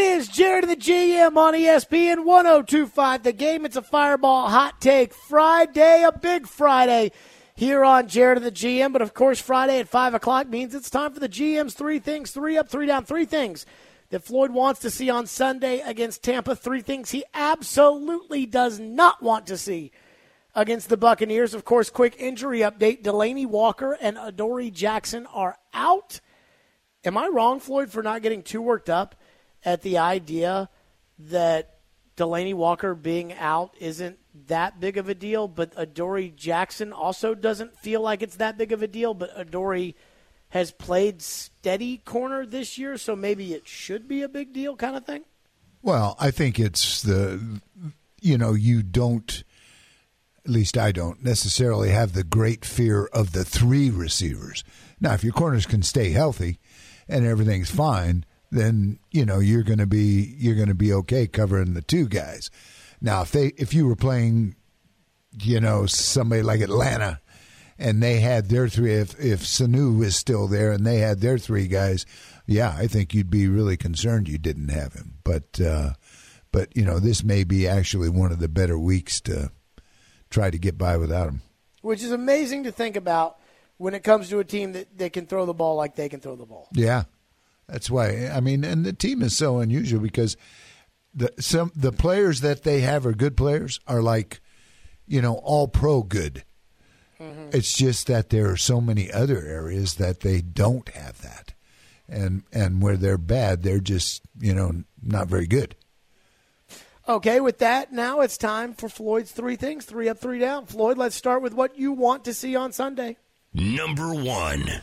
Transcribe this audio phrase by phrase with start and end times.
[0.00, 3.22] is Jared and the GM on ESPN 1025.
[3.22, 7.12] The game, it's a fireball hot take Friday, a big Friday
[7.54, 8.92] here on Jared and the GM.
[8.92, 12.30] But of course, Friday at 5 o'clock means it's time for the GM's three things,
[12.30, 13.66] three up, three down, three things
[14.08, 19.22] that Floyd wants to see on Sunday against Tampa, three things he absolutely does not
[19.22, 19.92] want to see
[20.54, 21.52] against the Buccaneers.
[21.52, 26.20] Of course, quick injury update Delanie Walker and Adoree Jackson are out.
[27.04, 29.14] Am I wrong, Floyd, for not getting too worked up
[29.64, 30.68] at the idea
[31.18, 31.78] that
[32.16, 37.76] Delanie Walker being out isn't that big of a deal, but Adoree Jackson also doesn't
[37.76, 39.94] feel like it's that big of a deal, but Adoree
[40.50, 44.96] has played steady corner this year, so maybe it should be a big deal kind
[44.96, 45.24] of thing?
[45.82, 47.60] Well, I think it's the,
[48.20, 49.42] you know, you don't,
[50.44, 54.64] at least I don't necessarily have the great fear of the three receivers.
[55.00, 56.58] Now, if your corners can stay healthy
[57.08, 61.26] and everything's fine, then you know you're going to be you're going to be okay
[61.26, 62.50] covering the two guys.
[63.00, 64.56] Now, if they if you were playing,
[65.40, 67.20] you know, somebody like Atlanta,
[67.78, 71.38] and they had their three, if if Sanu was still there and they had their
[71.38, 72.04] three guys,
[72.46, 75.14] yeah, I think you'd be really concerned you didn't have him.
[75.24, 75.94] But uh,
[76.52, 79.50] but you know, this may be actually one of the better weeks to
[80.28, 81.42] try to get by without him.
[81.82, 83.38] Which is amazing to think about
[83.78, 86.20] when it comes to a team that, that can throw the ball like they can
[86.20, 86.68] throw the ball.
[86.74, 87.04] Yeah,
[87.70, 88.28] that's why.
[88.28, 90.36] I mean, and the team is so unusual because
[91.14, 94.40] the some the players that they have are good players are like,
[95.06, 96.44] you know, all pro good.
[97.20, 97.50] Mm-hmm.
[97.52, 101.54] It's just that there are so many other areas that they don't have that,
[102.08, 105.76] and and where they're bad, they're just you know not very good.
[107.08, 110.66] Okay, with that, now it's time for Floyd's three things, three up, three down.
[110.66, 113.16] Floyd, let's start with what you want to see on Sunday.
[113.52, 114.80] Number one.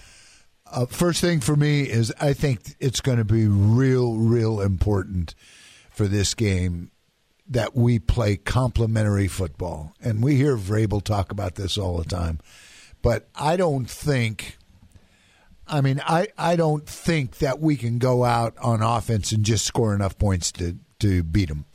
[0.72, 5.34] Uh, first thing for me is I think it's going to be real, real important
[5.90, 6.92] for this game
[7.50, 9.94] that we play complementary football.
[10.02, 12.40] And we hear Vrabel talk about this all the time.
[13.02, 14.58] But I don't think
[15.70, 19.66] I mean, I, I don't think that we can go out on offense and just
[19.66, 21.66] score enough points to, to beat them.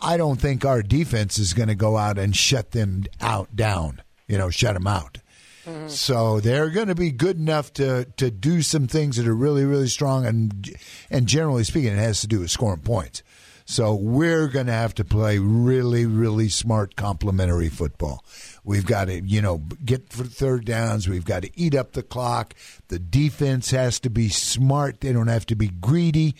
[0.00, 4.02] I don't think our defense is going to go out and shut them out down,
[4.28, 5.18] you know, shut them out.
[5.66, 5.88] Mm-hmm.
[5.88, 9.64] So they're going to be good enough to to do some things that are really
[9.64, 10.76] really strong and
[11.10, 13.22] and generally speaking it has to do with scoring points.
[13.66, 18.22] So we're going to have to play really, really smart complementary football.
[18.62, 21.08] We've got to, you know, get for third downs.
[21.08, 22.54] We've got to eat up the clock.
[22.88, 25.00] The defense has to be smart.
[25.00, 26.34] They don't have to be greedy.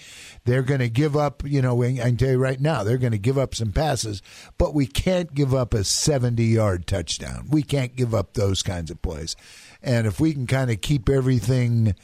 [0.45, 3.13] They're going to give up, you know, I can tell you right now, they're going
[3.13, 4.21] to give up some passes,
[4.59, 7.49] but we can't give up a 70 yard touchdown.
[7.51, 9.35] We can't give up those kinds of plays.
[9.83, 11.95] And if we can kind of keep everything,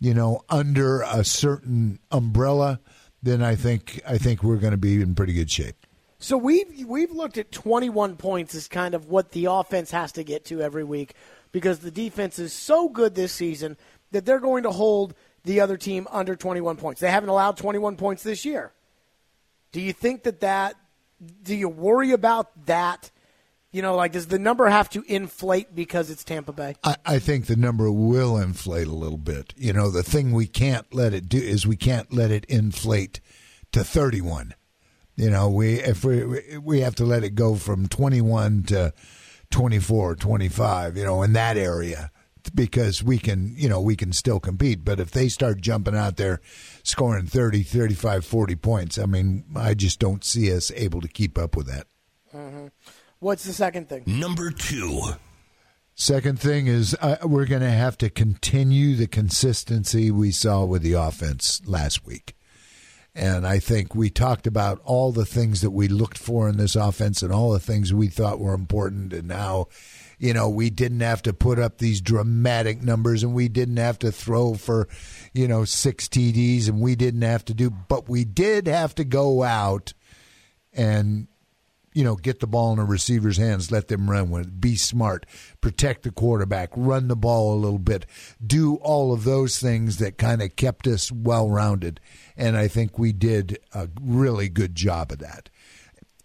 [0.00, 2.80] you know, under a certain umbrella,
[3.22, 5.76] then I think I think we're going to be in pretty good shape.
[6.18, 10.24] So we've we've looked at 21 points as kind of what the offense has to
[10.24, 11.14] get to every week
[11.52, 13.76] because the defense is so good this season
[14.12, 17.00] that they're going to hold the other team under 21 points.
[17.00, 18.72] They haven't allowed 21 points this year.
[19.72, 20.74] Do you think that that
[21.42, 23.10] do you worry about that
[23.76, 26.76] you know, like does the number have to inflate because it's Tampa Bay?
[26.82, 29.52] I, I, think the number will inflate a little bit.
[29.54, 33.20] You know, the thing we can't let it do is we can't let it inflate
[33.72, 34.54] to 31.
[35.16, 38.94] You know, we if we we have to let it go from 21 to
[39.50, 42.10] 24, 25, you know, in that area
[42.54, 44.86] because we can, you know, we can still compete.
[44.86, 46.40] But if they start jumping out there
[46.82, 51.36] scoring 30, 35, 40 points, I mean, I just don't see us able to keep
[51.36, 51.86] up with that.
[52.34, 52.66] Mm-hmm.
[53.18, 54.04] What's the second thing?
[54.06, 55.00] Number two.
[55.94, 60.82] Second thing is uh, we're going to have to continue the consistency we saw with
[60.82, 62.36] the offense last week.
[63.14, 66.76] And I think we talked about all the things that we looked for in this
[66.76, 69.14] offense and all the things we thought were important.
[69.14, 69.68] And now,
[70.18, 73.98] you know, we didn't have to put up these dramatic numbers and we didn't have
[74.00, 74.86] to throw for,
[75.32, 79.04] you know, six TDs and we didn't have to do, but we did have to
[79.04, 79.94] go out
[80.74, 81.26] and
[81.96, 84.76] you know, get the ball in a receiver's hands, let them run with it, be
[84.76, 85.24] smart,
[85.62, 88.04] protect the quarterback, run the ball a little bit,
[88.46, 91.98] do all of those things that kind of kept us well rounded.
[92.36, 95.48] And I think we did a really good job of that.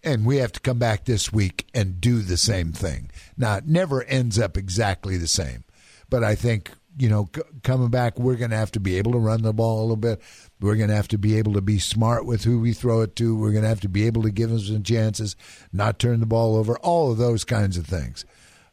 [0.03, 3.09] And we have to come back this week and do the same thing.
[3.37, 5.63] Now, it never ends up exactly the same,
[6.09, 9.13] but I think you know, c- coming back, we're going to have to be able
[9.13, 10.21] to run the ball a little bit.
[10.61, 13.15] We're going to have to be able to be smart with who we throw it
[13.15, 13.35] to.
[13.35, 15.35] We're going to have to be able to give them some chances,
[15.73, 18.25] not turn the ball over, all of those kinds of things.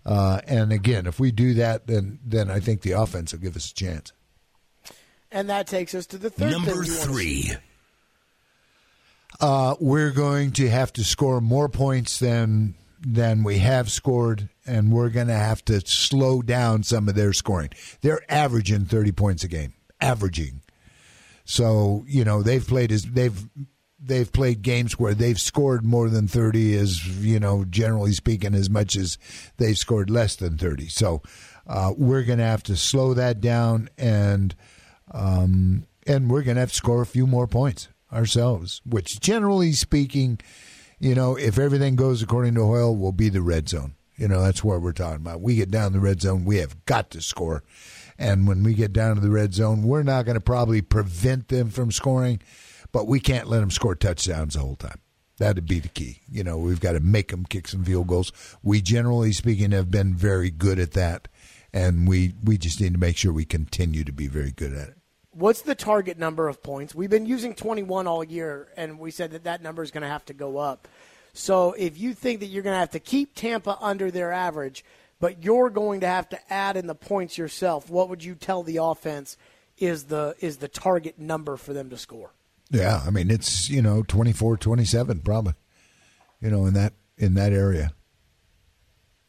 [0.05, 3.57] Uh, and again, if we do that, then then I think the offense will give
[3.57, 4.13] us a chance.
[5.31, 7.53] And that takes us to the third number three.
[9.41, 14.91] Uh, we're going to have to score more points than than we have scored, and
[14.93, 17.71] we're going to have to slow down some of their scoring.
[18.01, 20.63] They're averaging thirty points a game, averaging.
[21.49, 23.49] So you know they've played as they've
[23.99, 28.69] they've played games where they've scored more than 30 as you know generally speaking as
[28.69, 29.17] much as
[29.57, 31.23] they've scored less than 30 so
[31.67, 34.55] uh, we're going to have to slow that down and
[35.11, 39.73] um, and we're going to have to score a few more points ourselves which generally
[39.73, 40.39] speaking
[41.01, 43.95] you know if everything goes according to Hoyle will be the red zone.
[44.17, 45.41] You know that's what we're talking about.
[45.41, 47.63] We get down the red zone we have got to score
[48.19, 51.49] and when we get down to the red zone we're not going to probably prevent
[51.49, 52.41] them from scoring
[52.93, 55.01] but we can't let them score touchdowns the whole time.
[55.39, 56.23] That'd be the key.
[56.29, 58.33] You know, we've got to make them kick some field goals.
[58.63, 61.29] We generally speaking have been very good at that,
[61.73, 64.89] and we we just need to make sure we continue to be very good at
[64.89, 64.95] it.
[65.31, 66.95] What's the target number of points?
[66.95, 70.09] We've been using 21 all year, and we said that that number is going to
[70.09, 70.89] have to go up.
[71.35, 74.85] So if you think that you're going to have to keep Tampa under their average,
[75.21, 78.63] but you're going to have to add in the points yourself, what would you tell
[78.63, 79.37] the offense
[79.77, 82.33] is the is the target number for them to score?
[82.71, 85.55] Yeah, I mean it's you know 24, 27 probably,
[86.41, 87.93] you know in that in that area.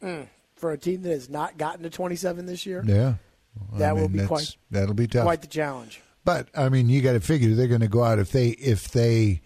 [0.02, 3.14] Mm, for a team that has not gotten to 27 this year, yeah,
[3.74, 6.00] that I mean, will be quite that'll be tough, quite the challenge.
[6.24, 8.90] But I mean, you got to figure they're going to go out if they if
[8.90, 9.42] they,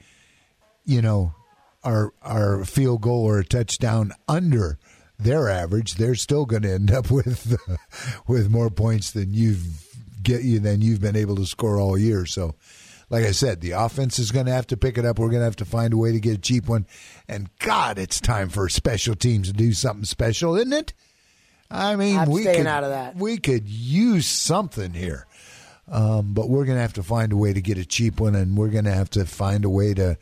[0.85, 1.35] you know,
[1.83, 4.79] are are field goal or a touchdown under
[5.25, 7.57] their average, they're still going to end up with
[8.29, 9.85] with more points than you've
[10.23, 12.27] get you than you've been able to score all year.
[12.27, 12.55] So
[13.11, 15.19] like I said, the offense is going to have to pick it up.
[15.19, 16.87] We're going to have to find a way to get a cheap one.
[17.29, 20.95] And God, it's time for special teams to do something special, isn't it?
[21.71, 23.17] I mean, I'm we could, out of that.
[23.17, 25.27] we could use something here.
[25.87, 28.35] Um, but we're going to have to find a way to get a cheap one,
[28.35, 30.17] and we're going to have to find a way to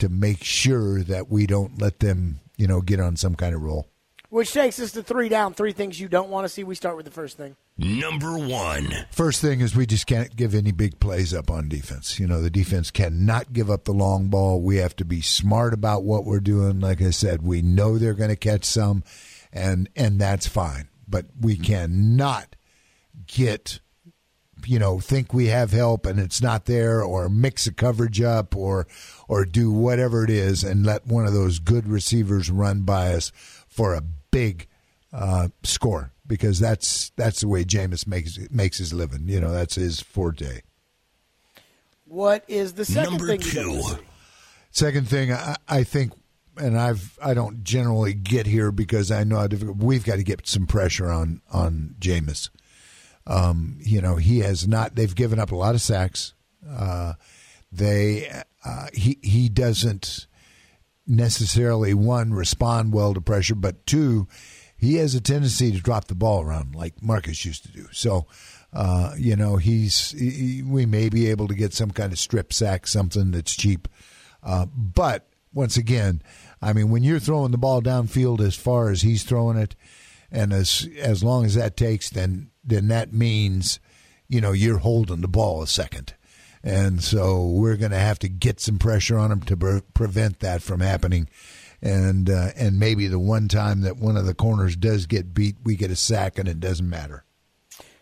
[0.00, 3.62] to make sure that we don't let them, you know, get on some kind of
[3.62, 3.86] roll.
[4.34, 5.54] Which takes us to three down.
[5.54, 6.64] Three things you don't want to see.
[6.64, 7.54] We start with the first thing.
[7.78, 9.06] Number one.
[9.12, 12.18] First thing is we just can't give any big plays up on defense.
[12.18, 14.60] You know, the defense cannot give up the long ball.
[14.60, 16.80] We have to be smart about what we're doing.
[16.80, 19.04] Like I said, we know they're going to catch some,
[19.52, 20.88] and and that's fine.
[21.06, 22.56] But we cannot
[23.28, 23.78] get
[24.66, 28.56] you know think we have help and it's not there or mix a coverage up
[28.56, 28.86] or
[29.28, 33.30] or do whatever it is and let one of those good receivers run by us
[33.68, 34.02] for a
[34.34, 34.66] big
[35.12, 39.28] uh, score because that's that's the way Jameis makes makes his living.
[39.28, 40.60] You know, that's his forte.
[42.06, 43.40] What is the second Number thing?
[43.40, 43.82] Two.
[44.70, 46.12] Second thing, I, I think,
[46.56, 49.78] and I've I don't generally get here because I know how difficult.
[49.78, 52.50] We've got to get some pressure on on Jameis.
[53.26, 54.96] Um, you know, he has not.
[54.96, 56.34] They've given up a lot of sacks.
[56.68, 57.14] Uh,
[57.70, 58.28] they
[58.64, 60.26] uh, he he doesn't
[61.06, 64.26] necessarily one respond well to pressure, but two,
[64.76, 67.86] he has a tendency to drop the ball around like Marcus used to do.
[67.92, 68.26] So,
[68.72, 72.52] uh, you know, he's he, we may be able to get some kind of strip
[72.52, 73.88] sack, something that's cheap.
[74.42, 76.22] Uh, but once again,
[76.60, 79.76] I mean, when you're throwing the ball downfield as far as he's throwing it,
[80.30, 83.78] and as as long as that takes, then then that means,
[84.28, 86.14] you know, you're holding the ball a second.
[86.64, 90.40] And so we're going to have to get some pressure on him to pre- prevent
[90.40, 91.28] that from happening.
[91.82, 95.56] And uh, and maybe the one time that one of the corners does get beat,
[95.62, 97.24] we get a sack and it doesn't matter.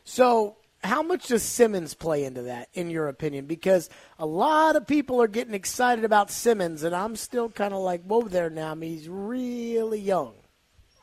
[0.04, 3.46] So how much does Simmons play into that, in your opinion?
[3.46, 7.80] Because a lot of people are getting excited about Simmons, and I'm still kind of
[7.80, 8.70] like, whoa there now.
[8.70, 10.34] I mean, he's really young.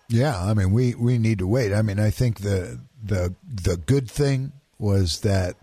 [0.08, 1.74] Yeah, I mean, we, we need to wait.
[1.74, 5.56] I mean, I think the the the good thing was that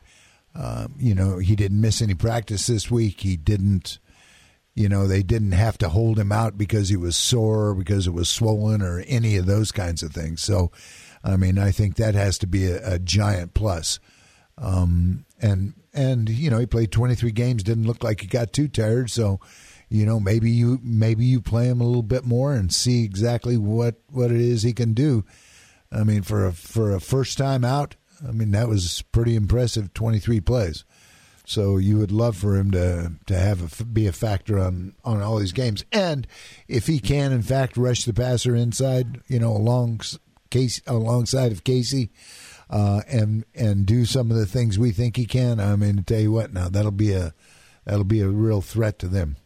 [0.58, 3.20] um, you know, he didn't miss any practice this week.
[3.20, 3.98] He didn't,
[4.74, 8.14] you know, they didn't have to hold him out because he was sore, because it
[8.14, 10.42] was swollen, or any of those kinds of things.
[10.42, 10.72] So,
[11.22, 14.00] I mean, I think that has to be a, a giant plus.
[14.56, 18.68] Um, and and you know, he played 23 games, didn't look like he got too
[18.68, 19.10] tired.
[19.10, 19.40] So,
[19.90, 23.58] you know, maybe you maybe you play him a little bit more and see exactly
[23.58, 25.24] what what it is he can do.
[25.92, 27.96] I mean, for a for a first time out
[28.26, 29.92] I mean, that was pretty impressive.
[29.94, 30.84] Twenty three plays.
[31.44, 35.22] So you would love for him to to have a, be a factor on on
[35.22, 36.26] all these games, and
[36.66, 40.00] if he can, in fact, rush the passer inside, you know, along
[40.50, 42.10] Casey alongside of Casey,
[42.68, 45.60] uh, and and do some of the things we think he can.
[45.60, 47.32] I mean, tell you what, now that'll be a
[47.84, 49.36] that'll be a real threat to them.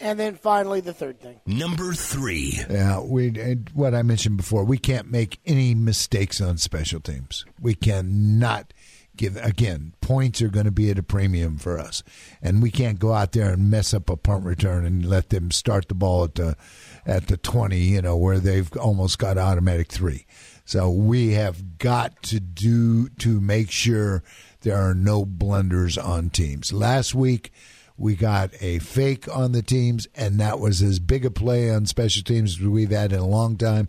[0.00, 1.40] And then finally, the third thing.
[1.46, 2.58] Number three.
[2.70, 3.30] Yeah, we
[3.74, 4.64] what I mentioned before.
[4.64, 7.44] We can't make any mistakes on special teams.
[7.60, 8.72] We cannot
[9.16, 12.02] give again points are going to be at a premium for us,
[12.40, 15.50] and we can't go out there and mess up a punt return and let them
[15.50, 16.56] start the ball at the
[17.04, 20.26] at the twenty, you know, where they've almost got automatic three.
[20.64, 24.22] So we have got to do to make sure
[24.62, 26.72] there are no blunders on teams.
[26.72, 27.52] Last week
[28.00, 31.84] we got a fake on the teams, and that was as big a play on
[31.84, 33.88] special teams as we've had in a long time,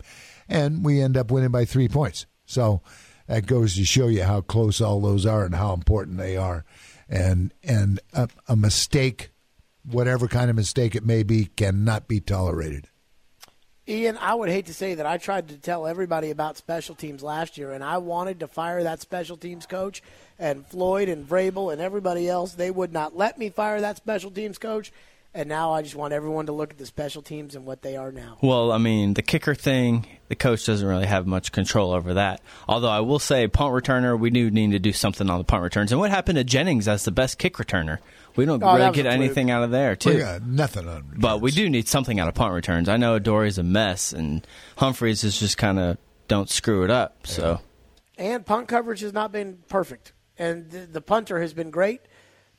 [0.50, 2.26] and we end up winning by three points.
[2.46, 2.82] So
[3.28, 6.66] that goes to show you how close all those are and how important they are.
[7.08, 9.32] And and a, a mistake,
[9.90, 12.90] whatever kind of mistake it may be, cannot be tolerated.
[13.92, 17.22] Ian, I would hate to say that I tried to tell everybody about special teams
[17.22, 20.02] last year, and I wanted to fire that special teams coach,
[20.40, 24.32] and Floyd and Vrabel and everybody else, they would not let me fire that special
[24.32, 24.94] teams coach.
[25.34, 27.96] And now I just want everyone to look at the special teams and what they
[27.96, 28.38] are now.
[28.42, 32.42] Well, I mean, the kicker thing, the coach doesn't really have much control over that.
[32.68, 35.64] Although I will say, punt returner, we do need to do something on the punt
[35.64, 35.94] returns.
[35.94, 38.00] And what happened to Jennings as the best kick returner?
[38.36, 40.10] We don't Oh, really get anything out of there, too.
[40.12, 40.96] We got nothing on.
[41.04, 41.22] Returns.
[41.22, 42.88] But we do need something out of punt returns.
[42.90, 44.46] I know Dory's a mess, and
[44.78, 45.98] Humphreys is just kind of
[46.28, 47.28] don't screw it up.
[47.28, 47.60] So
[48.18, 50.14] And punt coverage has not been perfect.
[50.38, 52.02] And the, the punter has been great,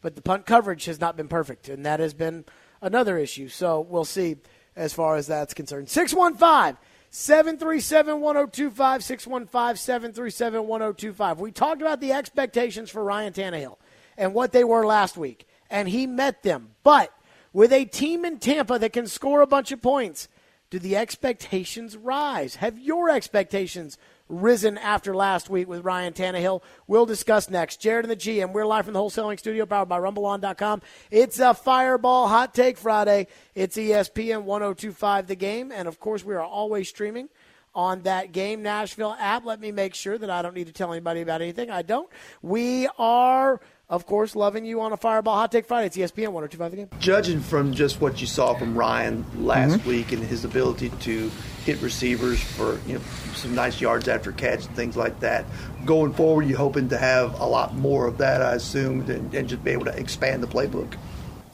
[0.03, 1.69] but the punt coverage has not been perfect.
[1.69, 2.45] And that has been
[2.83, 3.49] another issue.
[3.49, 4.37] So we'll see
[4.77, 5.89] as far as that's concerned.
[5.89, 6.77] 615
[7.11, 9.05] 737 1025.
[9.05, 11.41] 615 737 1025.
[11.41, 13.77] We talked about the expectations for Ryan Tannehill
[14.17, 16.69] and what they were last week, and he met them.
[16.85, 17.13] But
[17.53, 20.29] with a team in Tampa that can score a bunch of points,
[20.71, 22.57] do the expectations rise?
[22.57, 23.99] Have your expectations
[24.29, 26.63] risen after last week with Ryan Tannehill?
[26.87, 27.81] We'll discuss next.
[27.81, 28.53] Jared and the GM.
[28.53, 30.83] We're live from the wholesaling studio powered by RumbleOn.com.
[31.11, 33.27] It's a Fireball Hot Take Friday.
[33.55, 35.73] It's ESPN 1025 The Game.
[35.73, 37.29] And of course, we are always streaming
[37.75, 39.45] on that Game Nashville app.
[39.45, 41.71] Let me make sure that I don't need to tell anybody about anything.
[41.71, 42.09] I don't.
[42.43, 45.87] We are, of course, loving you on a Fireball Hot Take Friday.
[45.87, 46.89] It's ESPN 1025 The Game.
[46.99, 51.31] Judging from just what you saw from Ryan last week and his ability to
[51.65, 53.01] hit receivers for you know
[53.35, 55.45] some nice yards after catch and things like that,
[55.85, 59.49] going forward, you're hoping to have a lot more of that, I assumed, and, and
[59.49, 60.95] just be able to expand the playbook.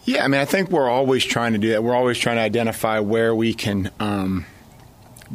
[0.05, 1.85] Yeah, I mean, I think we're always trying to do that.
[1.85, 4.47] We're always trying to identify where we can um,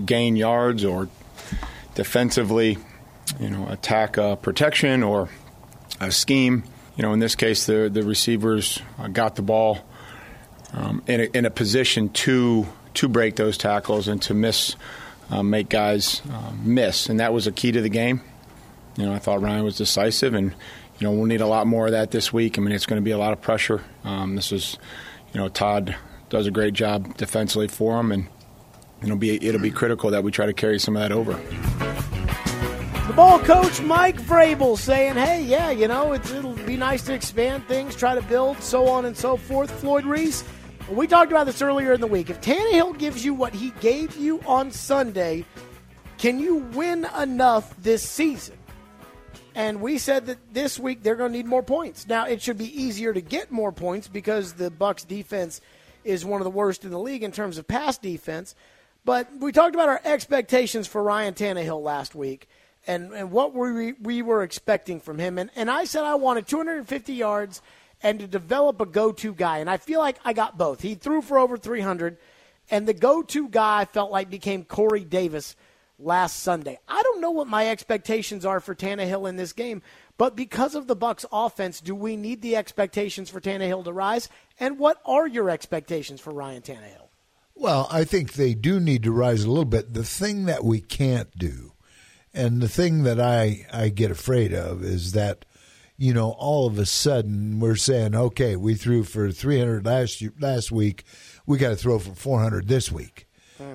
[0.05, 1.09] gain yards or
[1.95, 2.77] defensively,
[3.39, 5.29] you know, attack a protection or
[5.99, 6.63] a scheme.
[6.95, 9.79] You know, in this case, the the receivers uh, got the ball
[10.73, 14.75] um, in, a, in a position to to break those tackles and to miss,
[15.31, 18.21] uh, make guys uh, miss, and that was a key to the game.
[18.97, 20.51] You know, I thought Ryan was decisive, and
[20.99, 22.57] you know we'll need a lot more of that this week.
[22.57, 23.81] I mean, it's going to be a lot of pressure.
[24.03, 24.77] Um, this is,
[25.33, 25.95] you know, Todd
[26.29, 28.27] does a great job defensively for him, and
[29.03, 31.33] it'll be it'll be critical that we try to carry some of that over.
[33.07, 37.67] The ball coach, Mike Vrabel, saying, hey, yeah, you know, it'll be nice to expand
[37.67, 39.69] things, try to build, so on and so forth.
[39.69, 40.43] Floyd Reese,
[40.89, 42.29] we talked about this earlier in the week.
[42.29, 45.45] If Tannehill gives you what he gave you on Sunday,
[46.17, 48.57] can you win enough this season?
[49.53, 52.07] And we said that this week they're going to need more points.
[52.07, 55.61] Now it should be easier to get more points because the Bucks defense
[56.03, 58.55] is one of the worst in the league in terms of pass defense.
[59.05, 62.47] But we talked about our expectations for Ryan Tannehill last week
[62.87, 65.37] and, and what we, we were expecting from him.
[65.37, 67.61] And, and I said I wanted 250 yards
[68.01, 69.59] and to develop a go to guy.
[69.59, 70.81] And I feel like I got both.
[70.81, 72.17] He threw for over 300,
[72.69, 75.55] and the go to guy I felt like became Corey Davis
[75.97, 76.79] last Sunday.
[76.87, 79.81] I don't know what my expectations are for Tannehill in this game,
[80.17, 84.27] but because of the Bucks offense, do we need the expectations for Tannehill to rise?
[84.59, 87.02] And what are your expectations for Ryan Tannehill?
[87.63, 89.93] Well, I think they do need to rise a little bit.
[89.93, 91.71] The thing that we can't do,
[92.33, 95.45] and the thing that I, I get afraid of, is that,
[95.95, 100.33] you know, all of a sudden we're saying, okay, we threw for 300 last year,
[100.41, 101.05] last week,
[101.45, 103.27] we got to throw for 400 this week.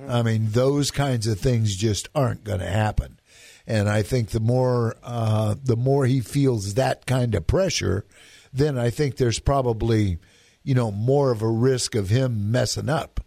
[0.07, 3.19] I mean, those kinds of things just aren't going to happen.
[3.67, 8.05] And I think the more uh, the more he feels that kind of pressure,
[8.53, 10.19] then I think there's probably,
[10.63, 13.21] you know, more of a risk of him messing up.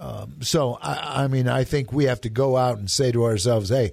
[0.00, 3.24] Um, so I, I mean, I think we have to go out and say to
[3.24, 3.92] ourselves, "Hey,"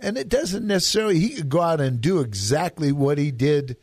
[0.00, 1.20] and it doesn't necessarily.
[1.20, 3.76] He could go out and do exactly what he did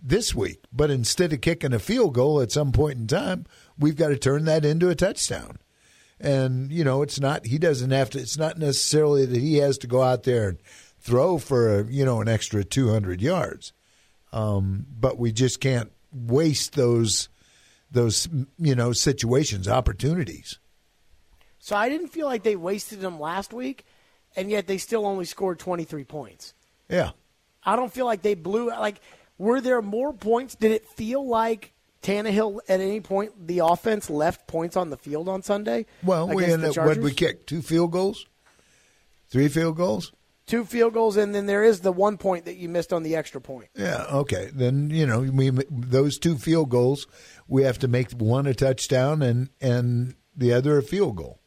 [0.00, 3.46] this week, but instead of kicking a field goal at some point in time,
[3.76, 5.58] we've got to turn that into a touchdown.
[6.20, 7.46] And you know, it's not.
[7.46, 8.20] He doesn't have to.
[8.20, 10.58] It's not necessarily that he has to go out there and
[11.00, 13.72] throw for a, you know an extra two hundred yards.
[14.32, 17.28] Um, but we just can't waste those
[17.90, 20.60] those you know situations, opportunities.
[21.68, 23.84] So I didn't feel like they wasted them last week,
[24.34, 26.54] and yet they still only scored 23 points.
[26.88, 27.10] Yeah.
[27.62, 29.02] I don't feel like they blew like
[29.36, 30.54] Were there more points?
[30.54, 35.28] Did it feel like Tannehill at any point the offense left points on the field
[35.28, 35.84] on Sunday?
[36.02, 37.46] Well, we ended up, what did we kick?
[37.46, 38.24] Two field goals?
[39.28, 40.12] Three field goals?
[40.46, 43.14] Two field goals, and then there is the one point that you missed on the
[43.14, 43.68] extra point.
[43.76, 44.48] Yeah, okay.
[44.54, 47.06] Then, you know, we those two field goals,
[47.46, 51.37] we have to make one a touchdown and and the other a field goal.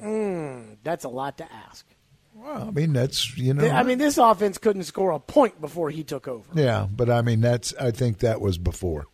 [0.00, 1.86] Mm, that's a lot to ask.
[2.34, 3.68] Well, I mean, that's, you know.
[3.68, 6.48] I mean, this offense couldn't score a point before he took over.
[6.54, 9.06] Yeah, but I mean that's I think that was before.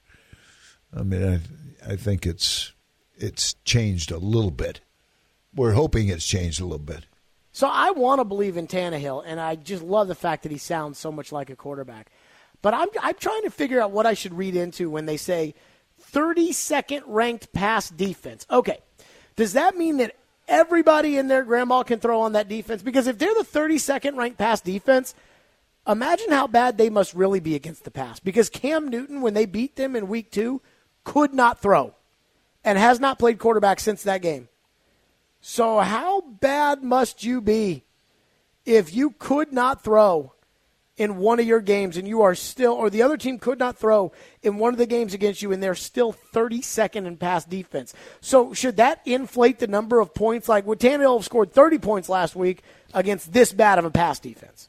[0.95, 2.73] I mean I I think it's
[3.17, 4.81] it's changed a little bit.
[5.55, 7.07] We're hoping it's changed a little bit.
[7.53, 10.59] So I want to believe in Tannehill, and I just love the fact that he
[10.59, 12.11] sounds so much like a quarterback.
[12.61, 15.55] But I'm I'm trying to figure out what I should read into when they say
[16.13, 18.47] 32nd ranked pass defense.
[18.51, 18.81] Okay,
[19.37, 20.17] does that mean that
[20.49, 22.83] everybody in their grandma can throw on that defense?
[22.83, 25.15] Because if they're the 32nd ranked pass defense,
[25.87, 28.21] imagine how bad they must really be against the pass.
[28.21, 30.61] Because Cam Newton, when they beat them in Week Two,
[31.05, 31.95] could not throw,
[32.65, 34.49] and has not played quarterback since that game.
[35.41, 37.85] So, how bad must you be
[38.65, 40.33] if you could not throw
[40.97, 43.77] in one of your games and you are still, or the other team could not
[43.77, 47.95] throw in one of the games against you and they're still 32nd in pass defense?
[48.21, 50.49] So, should that inflate the number of points?
[50.49, 54.21] Like, would Tannehill have scored 30 points last week against this bad of a pass
[54.21, 54.69] defense?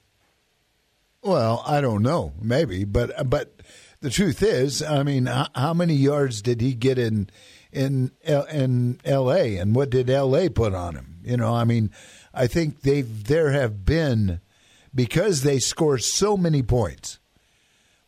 [1.22, 3.52] Well, I don't know, maybe, but but
[4.00, 7.30] the truth is, I mean, how many yards did he get in
[7.72, 9.58] in uh, L- in L.A.
[9.58, 10.50] and what did L.A.
[10.50, 11.18] put on him?
[11.24, 11.90] You know, I mean,
[12.32, 14.40] I think they've there have been
[14.96, 17.20] because they score so many points.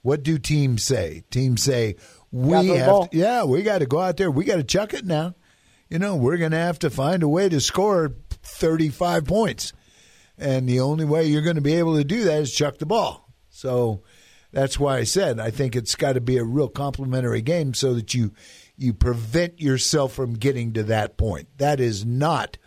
[0.01, 1.25] What do teams say?
[1.29, 1.97] Teams say
[2.31, 4.31] we have, to, yeah, we got to go out there.
[4.31, 5.35] We got to chuck it now.
[5.89, 9.73] You know, we're going to have to find a way to score thirty-five points
[10.37, 12.85] and the only way you're going to be able to do that is chuck the
[12.85, 13.29] ball.
[13.49, 14.03] So
[14.51, 17.93] that's why I said I think it's got to be a real complementary game so
[17.95, 18.33] that you
[18.77, 21.47] you prevent yourself from getting to that point.
[21.57, 22.57] That is not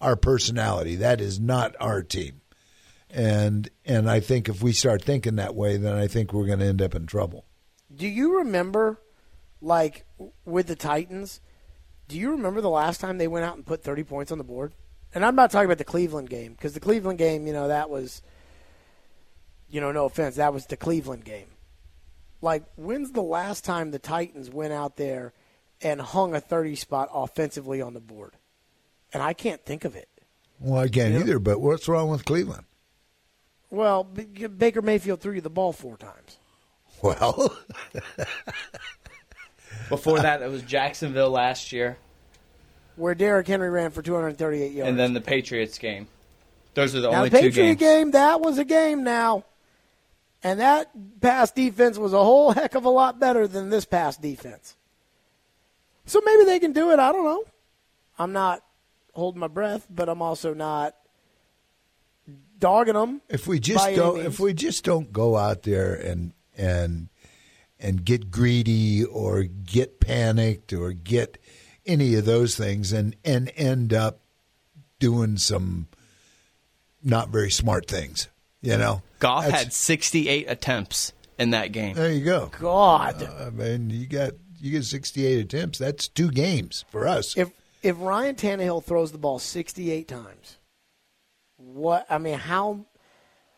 [0.00, 0.96] our personality.
[0.96, 2.39] That is not our team.
[3.12, 6.60] And and I think if we start thinking that way, then I think we're going
[6.60, 7.44] to end up in trouble.
[7.94, 9.00] Do you remember,
[9.60, 10.04] like,
[10.44, 11.40] with the Titans,
[12.06, 14.44] do you remember the last time they went out and put 30 points on the
[14.44, 14.74] board?
[15.12, 17.90] And I'm not talking about the Cleveland game, because the Cleveland game, you know, that
[17.90, 18.22] was,
[19.68, 21.48] you know, no offense, that was the Cleveland game.
[22.40, 25.32] Like, when's the last time the Titans went out there
[25.82, 28.36] and hung a 30 spot offensively on the board?
[29.12, 30.08] And I can't think of it.
[30.60, 31.20] Well, I can't Yeah.
[31.20, 31.38] either.
[31.40, 32.66] But what's wrong with Cleveland?
[33.70, 36.38] Well, Baker Mayfield threw you the ball four times.
[37.02, 37.56] Well,
[39.88, 41.96] Before that, it was Jacksonville last year,
[42.96, 44.88] Where Derrick Henry ran for 238 yards.
[44.88, 46.06] and then the Patriots game.
[46.74, 47.78] Those are the Now, only the two games.
[47.80, 49.44] game, that was a game now.
[50.42, 54.16] And that pass defense was a whole heck of a lot better than this pass
[54.16, 54.76] defense.
[56.06, 56.98] So maybe they can do it.
[56.98, 57.44] I don't know.
[58.18, 58.62] I'm not
[59.14, 60.94] holding my breath, but I'm also not
[62.60, 63.20] dogging them.
[63.28, 67.08] if we just by don't if we just don't go out there and and
[67.78, 71.38] and get greedy or get panicked or get
[71.86, 74.20] any of those things and and end up
[74.98, 75.88] doing some
[77.02, 78.28] not very smart things
[78.60, 81.94] you know Goff That's- had 68 attempts in that game.
[81.96, 83.22] there you go God.
[83.22, 87.50] Uh, i mean you got you get 68 attempts that's two games for us if
[87.82, 90.58] if Ryan Tannehill throws the ball 68 times,
[91.60, 92.86] what I mean, how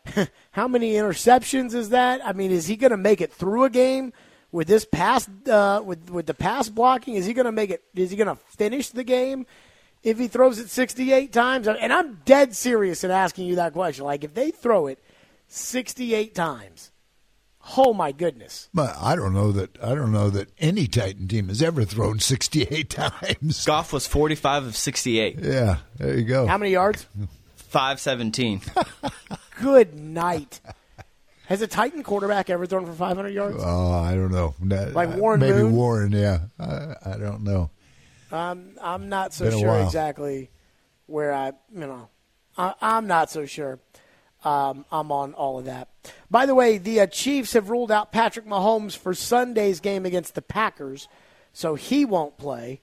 [0.51, 2.25] how many interceptions is that?
[2.25, 4.13] I mean, is he going to make it through a game
[4.51, 7.15] with this pass uh, with with the pass blocking?
[7.15, 7.83] Is he going to make it?
[7.95, 9.45] Is he going to finish the game
[10.03, 11.67] if he throws it 68 times?
[11.67, 14.05] And I'm dead serious in asking you that question.
[14.05, 14.99] Like, if they throw it
[15.47, 16.91] 68 times,
[17.77, 18.67] oh my goodness.
[18.73, 22.19] but i don't know that i don't know that any titan team has ever thrown
[22.19, 27.07] 68 times Goff was 45 of 68, yeah there you go How many yards?
[27.73, 28.61] 517.
[29.59, 30.61] Good night.
[31.47, 33.57] Has a Titan quarterback ever thrown for 500 yards?
[33.59, 34.53] Oh, I don't know.
[34.61, 35.75] That- Like Warren Maybe Moon?
[35.75, 36.39] Warren, yeah.
[36.59, 37.71] I, I don't know.
[38.31, 39.85] I'm not so Been sure while.
[39.85, 40.49] exactly
[41.07, 42.09] where I, you know,
[42.57, 43.79] I, I'm not so sure.
[44.43, 45.89] Um, I'm on all of that.
[46.29, 50.35] By the way, the uh, Chiefs have ruled out Patrick Mahomes for Sunday's game against
[50.35, 51.07] the Packers,
[51.53, 52.81] so he won't play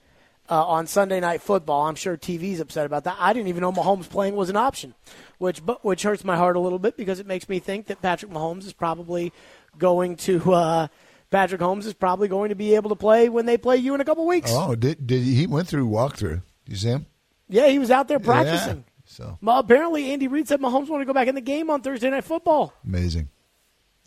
[0.51, 1.87] uh, on Sunday Night Football.
[1.87, 3.17] I'm sure TV's upset about that.
[3.19, 4.95] I didn't even know Mahomes playing was an option,
[5.39, 8.03] which but, which hurts my heart a little bit because it makes me think that
[8.03, 9.33] Patrick Mahomes is probably
[9.79, 10.53] going to.
[10.53, 10.89] Uh,
[11.31, 14.01] Patrick Holmes is probably going to be able to play when they play you in
[14.01, 14.51] a couple weeks.
[14.53, 16.43] Oh, did did he went through walkthrough?
[16.67, 17.07] You see him?
[17.49, 18.79] Yeah, he was out there practicing.
[18.79, 18.83] Yeah.
[19.05, 21.83] So Well, apparently, Andy Reid said Mahomes want to go back in the game on
[21.83, 22.73] Thursday Night Football.
[22.85, 23.29] amazing.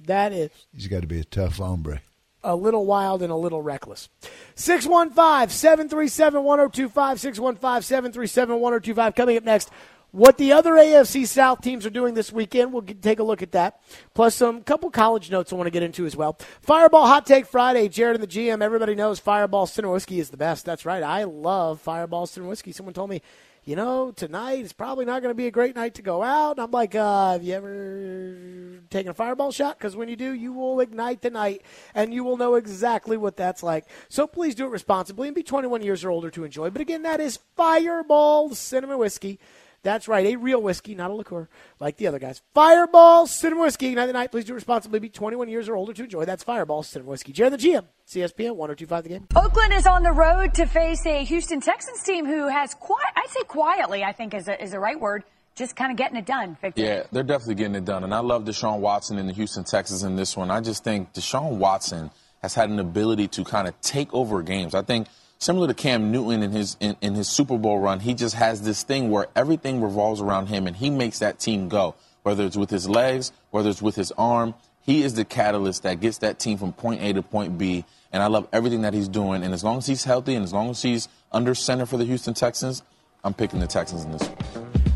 [0.05, 2.01] That is He's got to be a tough hombre.
[2.43, 4.09] A little wild and a little reckless.
[4.55, 7.19] 615 737 1025.
[7.19, 9.15] 615 737 1025.
[9.15, 9.69] Coming up next,
[10.13, 12.71] what the other AFC South teams are doing this weekend.
[12.71, 13.81] We'll get, take a look at that.
[14.13, 16.37] Plus, some couple college notes I want to get into as well.
[16.61, 17.89] Fireball Hot Take Friday.
[17.89, 18.61] Jared and the GM.
[18.61, 20.65] Everybody knows Fireball Cinnamon Whiskey is the best.
[20.65, 21.01] That's right.
[21.01, 22.71] I love Fireball Cinnamon Whiskey.
[22.71, 23.23] Someone told me
[23.65, 26.51] you know, tonight is probably not going to be a great night to go out.
[26.51, 29.77] And I'm like, uh, have you ever taken a fireball shot?
[29.77, 31.61] Because when you do, you will ignite the night
[31.95, 33.85] and you will know exactly what that's like.
[34.09, 36.71] So please do it responsibly and be 21 years or older to enjoy.
[36.71, 39.39] But again, that is Fireball Cinnamon Whiskey.
[39.83, 42.41] That's right, a real whiskey, not a liqueur like the other guys.
[42.53, 43.87] Fireball Cinnamon Whiskey.
[43.87, 44.31] Ignite the night.
[44.31, 44.99] Please do it responsibly.
[44.99, 46.23] Be 21 years or older to enjoy.
[46.23, 47.33] That's Fireball Cinnamon Whiskey.
[47.33, 49.27] Jared the GM, ESPN 1025 the game.
[49.35, 53.29] Oakland is on the road to face a Houston Texans team who has quite, I'd
[53.29, 56.25] say quietly, I think is a, is the right word, just kind of getting it
[56.25, 56.81] done, Victor.
[56.81, 58.05] Yeah, they're definitely getting it done.
[58.05, 60.49] And I love Deshaun Watson and the Houston Texans in this one.
[60.49, 62.09] I just think Deshaun Watson
[62.41, 64.75] has had an ability to kind of take over games.
[64.75, 65.07] I think
[65.43, 68.61] similar to Cam Newton in his in, in, his Super Bowl run, he just has
[68.61, 71.95] this thing where everything revolves around him and he makes that team go.
[72.23, 75.99] Whether it's with his legs, whether it's with his arm, he is the catalyst that
[75.99, 77.83] gets that team from point A to point B.
[78.11, 79.43] And I love everything that he's doing.
[79.43, 82.05] And as long as he's healthy and as long as he's under center for the
[82.05, 82.81] Houston Texans,
[83.23, 84.37] I'm picking the Texans in this one.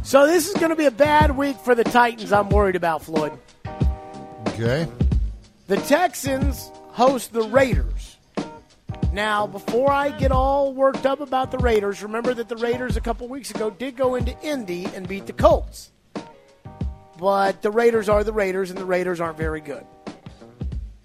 [0.04, 2.32] So this is going to be a bad week for the Titans.
[2.32, 3.38] I'm worried about Floyd.
[4.50, 4.88] Okay.
[5.68, 8.17] The Texans host the Raiders.
[9.18, 13.02] Now, before I get all worked up about the Raiders, remember that the Raiders a
[13.02, 15.92] couple weeks ago did go into Indy and beat the Colts.
[17.18, 19.84] But the Raiders are the Raiders, and the Raiders aren't very good.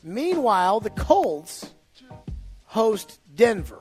[0.02, 1.72] Meanwhile, the Colts
[2.66, 3.80] host Denver.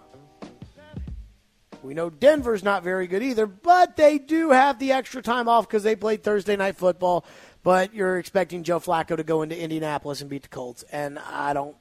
[1.84, 5.68] We know Denver's not very good either, but they do have the extra time off
[5.68, 7.26] because they played Thursday night football.
[7.64, 11.52] But you're expecting Joe Flacco to go into Indianapolis and beat the Colts, and I
[11.52, 11.76] don't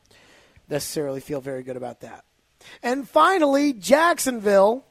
[0.68, 2.24] necessarily feel very good about that.
[2.82, 4.84] And finally, Jacksonville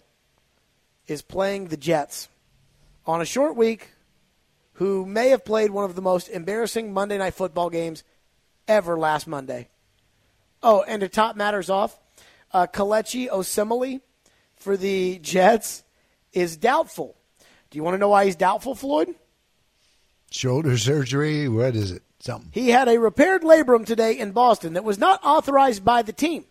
[1.07, 2.29] is playing the Jets
[3.05, 3.89] on a short week,
[4.73, 8.03] who may have played one of the most embarrassing Monday night football games
[8.67, 9.67] ever last Monday.
[10.61, 11.99] Oh, and to top matters off,
[12.53, 14.01] uh, Kelechi Osemele
[14.55, 15.83] for the Jets
[16.33, 17.15] is doubtful.
[17.69, 19.15] Do you want to know why he's doubtful, Floyd?
[20.31, 21.47] Shoulder surgery.
[21.47, 22.03] What is it?
[22.19, 22.51] Something.
[22.51, 26.45] He had a repaired labrum today in Boston that was not authorized by the team.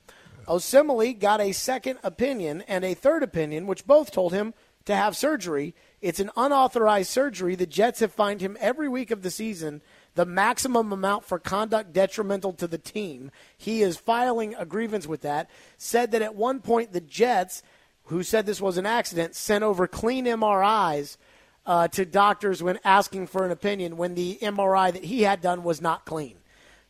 [0.49, 4.55] Osemele got a second opinion and a third opinion, which both told him
[4.87, 5.75] to have surgery.
[6.01, 7.55] It's an unauthorized surgery.
[7.55, 9.83] The Jets have fined him every week of the season
[10.15, 13.31] the maximum amount for conduct detrimental to the team.
[13.57, 15.49] He is filing a grievance with that.
[15.77, 17.63] Said that at one point the Jets,
[18.07, 21.19] who said this was an accident, sent over clean MRIs
[21.67, 25.63] uh, to doctors when asking for an opinion when the MRI that he had done
[25.63, 26.39] was not clean.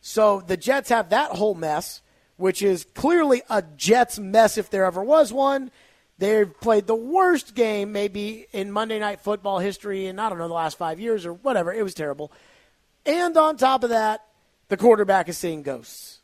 [0.01, 2.01] So the Jets have that whole mess,
[2.39, 5.71] which is clearly a Jets mess if there ever was one.
[6.17, 10.47] They've played the worst game maybe in Monday Night Football history in, I don't know,
[10.47, 11.73] the last five years or whatever.
[11.73, 12.31] It was terrible.
[13.05, 14.25] And on top of that,
[14.69, 16.19] the quarterback is seeing ghosts.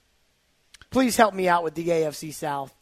[0.90, 2.74] Please help me out with the AFC South.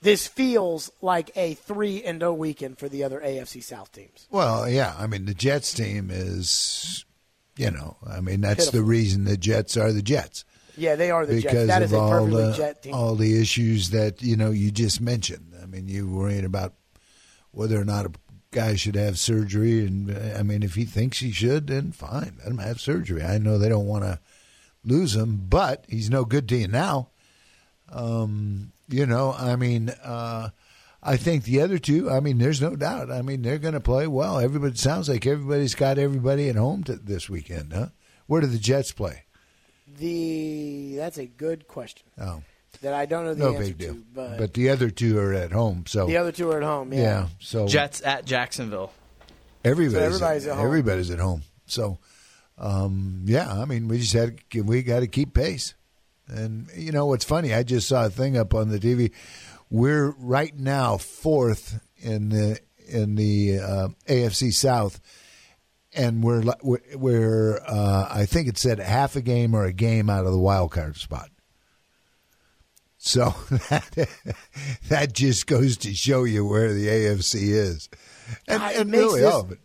[0.00, 4.28] This feels like a 3 and 0 weekend for the other AFC South teams.
[4.30, 4.94] Well, yeah.
[4.96, 7.04] I mean, the Jets team is,
[7.56, 8.80] you know, I mean, that's Pitiful.
[8.80, 10.44] the reason the Jets are the Jets.
[10.76, 11.44] Yeah, they are the Jets.
[11.54, 12.94] because That of is a all perfectly the Jet team.
[12.94, 15.54] all the issues that you know you just mentioned.
[15.62, 16.74] I mean, you worrying about
[17.50, 18.12] whether or not a
[18.50, 22.48] guy should have surgery, and I mean, if he thinks he should, then fine, let
[22.48, 23.22] him have surgery.
[23.22, 24.20] I know they don't want to
[24.84, 27.08] lose him, but he's no good to you now.
[27.90, 30.50] Um, you know, I mean, uh,
[31.02, 32.10] I think the other two.
[32.10, 33.10] I mean, there's no doubt.
[33.10, 34.38] I mean, they're going to play well.
[34.38, 37.88] Everybody sounds like everybody's got everybody at home to, this weekend, huh?
[38.26, 39.24] Where do the Jets play?
[39.98, 42.42] The that's a good question Oh.
[42.82, 43.94] that I don't know the no answer big deal.
[43.94, 46.62] to, but, but the other two are at home, so the other two are at
[46.64, 46.92] home.
[46.92, 47.00] Yeah.
[47.00, 47.26] yeah.
[47.40, 48.92] So Jets at Jacksonville.
[49.64, 50.66] everybody's, So everybody's at home.
[50.66, 51.42] everybody's at home.
[51.66, 51.98] So
[52.58, 55.74] um, yeah, I mean, we just had we got to keep pace.
[56.28, 57.54] And you know what's funny?
[57.54, 59.12] I just saw a thing up on the TV.
[59.70, 65.00] We're right now fourth in the in the uh, AFC South,
[65.96, 70.08] and we're we're, we're uh, I think it said half a game or a game
[70.10, 71.30] out of the wild card spot.
[72.98, 73.34] So
[73.70, 74.08] that
[74.88, 77.88] that just goes to show you where the AFC is,
[78.48, 79.58] and, God, it and makes really this- all of it.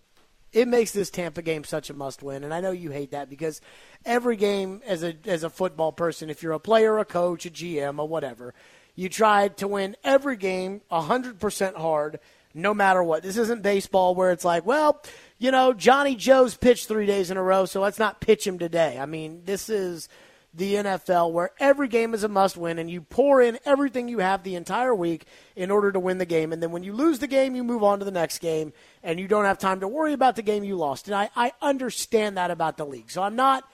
[0.53, 3.29] it makes this Tampa game such a must win, and I know you hate that
[3.29, 3.59] because
[4.05, 7.49] every game as a as a football person, if you're a player, a coach, a
[7.49, 8.53] GM, or whatever,
[8.95, 12.19] you try to win every game hundred percent hard,
[12.53, 13.23] no matter what.
[13.23, 15.01] This isn't baseball where it's like, well,
[15.41, 18.59] you know, Johnny Joe's pitched three days in a row, so let's not pitch him
[18.59, 18.99] today.
[18.99, 20.07] I mean, this is
[20.53, 24.19] the NFL where every game is a must win and you pour in everything you
[24.19, 25.25] have the entire week
[25.55, 26.53] in order to win the game.
[26.53, 29.19] And then when you lose the game, you move on to the next game and
[29.19, 31.07] you don't have time to worry about the game you lost.
[31.07, 33.09] And I, I understand that about the league.
[33.09, 33.67] So I'm not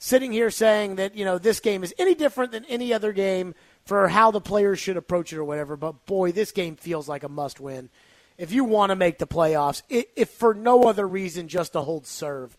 [0.00, 3.54] sitting here saying that, you know, this game is any different than any other game
[3.84, 5.76] for how the players should approach it or whatever.
[5.76, 7.90] But boy, this game feels like a must win.
[8.38, 12.06] If you want to make the playoffs, if for no other reason just to hold
[12.06, 12.56] serve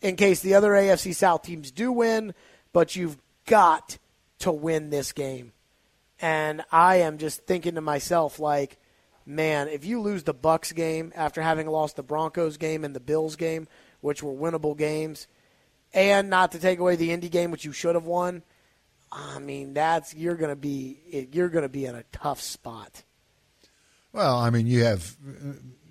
[0.00, 2.34] in case the other AFC South teams do win,
[2.72, 3.98] but you've got
[4.40, 5.52] to win this game.
[6.20, 8.78] And I am just thinking to myself, like,
[9.24, 13.00] man, if you lose the Bucks game after having lost the Broncos game and the
[13.00, 13.68] Bills game,
[14.00, 15.26] which were winnable games,
[15.94, 18.42] and not to take away the Indy game, which you should have won,
[19.10, 23.02] I mean, that's you're to be you're going to be in a tough spot.
[24.12, 25.16] Well, I mean, you have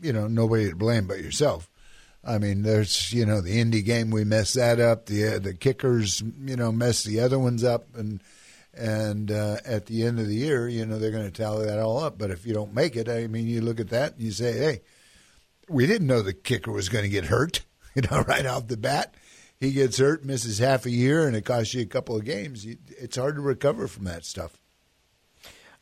[0.01, 1.69] you know nobody to blame but yourself.
[2.23, 5.07] I mean, there's you know the Indy game we messed that up.
[5.07, 8.21] The uh, the kickers you know messed the other ones up, and
[8.73, 11.79] and uh, at the end of the year, you know they're going to tally that
[11.79, 12.17] all up.
[12.17, 14.53] But if you don't make it, I mean, you look at that and you say,
[14.53, 14.81] hey,
[15.67, 17.61] we didn't know the kicker was going to get hurt.
[17.93, 19.15] You know, right off the bat,
[19.59, 22.65] he gets hurt, misses half a year, and it costs you a couple of games.
[22.65, 24.60] It's hard to recover from that stuff.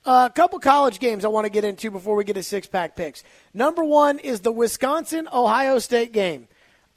[0.09, 2.65] Uh, a couple college games I want to get into before we get to six
[2.65, 3.23] pack picks.
[3.53, 6.47] Number one is the Wisconsin Ohio State game.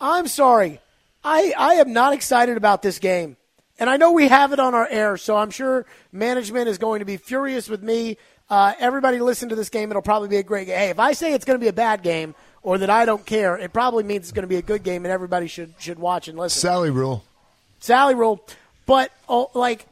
[0.00, 0.80] I'm sorry,
[1.22, 3.36] I I am not excited about this game,
[3.78, 7.00] and I know we have it on our air, so I'm sure management is going
[7.00, 8.16] to be furious with me.
[8.48, 10.78] Uh, everybody listen to this game; it'll probably be a great game.
[10.78, 13.26] Hey, if I say it's going to be a bad game or that I don't
[13.26, 15.98] care, it probably means it's going to be a good game, and everybody should should
[15.98, 16.62] watch and listen.
[16.62, 17.22] Sally rule.
[17.78, 18.42] Sally rule.
[18.86, 19.86] But oh, like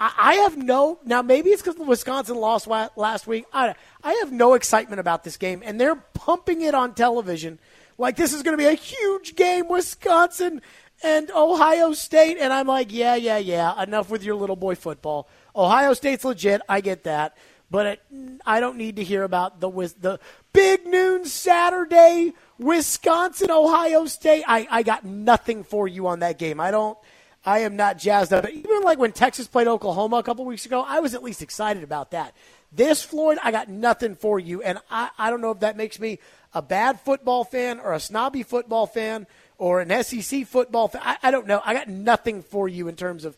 [0.00, 1.22] I have no now.
[1.22, 3.46] Maybe it's because Wisconsin lost last week.
[3.52, 7.58] I I have no excitement about this game, and they're pumping it on television
[7.98, 9.68] like this is going to be a huge game.
[9.68, 10.62] Wisconsin
[11.02, 13.80] and Ohio State, and I'm like, yeah, yeah, yeah.
[13.82, 15.28] Enough with your little boy football.
[15.54, 16.62] Ohio State's legit.
[16.68, 17.36] I get that,
[17.70, 18.02] but it,
[18.46, 20.20] I don't need to hear about the the
[20.52, 24.44] big noon Saturday Wisconsin Ohio State.
[24.46, 26.60] I I got nothing for you on that game.
[26.60, 26.96] I don't.
[27.44, 28.48] I am not jazzed up.
[28.48, 31.82] Even like when Texas played Oklahoma a couple weeks ago, I was at least excited
[31.82, 32.34] about that.
[32.72, 34.62] This, Floyd, I got nothing for you.
[34.62, 36.18] And I, I don't know if that makes me
[36.52, 41.02] a bad football fan or a snobby football fan or an SEC football fan.
[41.04, 41.62] I, I don't know.
[41.64, 43.36] I got nothing for you in terms of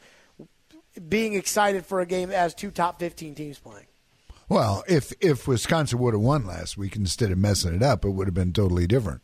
[1.09, 3.87] being excited for a game as two top 15 teams playing.
[4.49, 8.11] Well, if if Wisconsin would have won last week instead of messing it up, it
[8.11, 9.23] would have been totally different.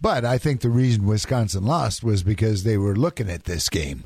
[0.00, 4.04] But I think the reason Wisconsin lost was because they were looking at this game.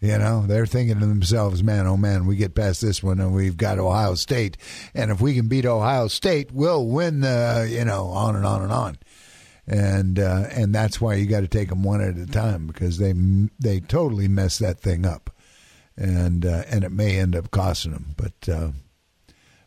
[0.00, 3.34] You know, they're thinking to themselves, man, oh man, we get past this one and
[3.34, 4.56] we've got Ohio State.
[4.94, 8.62] And if we can beat Ohio State, we'll win the, you know, on and on
[8.62, 8.98] and on.
[9.66, 12.98] And uh, and that's why you got to take them one at a time because
[12.98, 13.12] they
[13.58, 15.28] they totally mess that thing up,
[15.94, 18.14] and uh, and it may end up costing them.
[18.16, 18.70] But uh,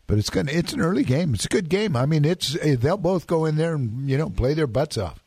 [0.08, 1.34] but it's gonna it's an early game.
[1.34, 1.94] It's a good game.
[1.94, 5.21] I mean, it's they'll both go in there and you know play their butts off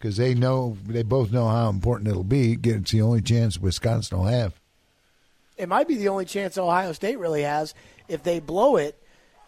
[0.00, 2.58] because they know they both know how important it'll be.
[2.62, 4.58] It's the only chance Wisconsin will have.
[5.58, 7.74] It might be the only chance Ohio State really has
[8.08, 8.96] if they blow it.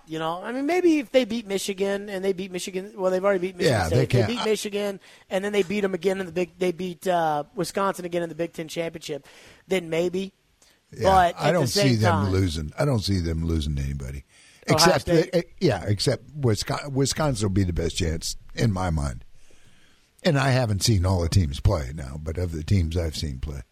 [0.07, 3.25] You know, I mean, maybe if they beat Michigan and they beat Michigan, well, they've
[3.25, 3.97] already beat Michigan yeah, State.
[3.97, 4.21] They, can.
[4.23, 6.59] they beat Michigan and then they beat them again in the big.
[6.59, 9.27] They beat uh, Wisconsin again in the Big Ten championship.
[9.69, 10.35] Then maybe.
[10.93, 12.73] Yeah, but I don't the see them time, losing.
[12.79, 14.25] I don't see them losing to anybody.
[14.69, 15.47] Ohio Except, State?
[15.61, 19.25] yeah, except Wisconsin, Wisconsin will be the best chance in my mind.
[20.25, 23.39] And I haven't seen all the teams play now, but of the teams I've seen
[23.41, 23.63] play.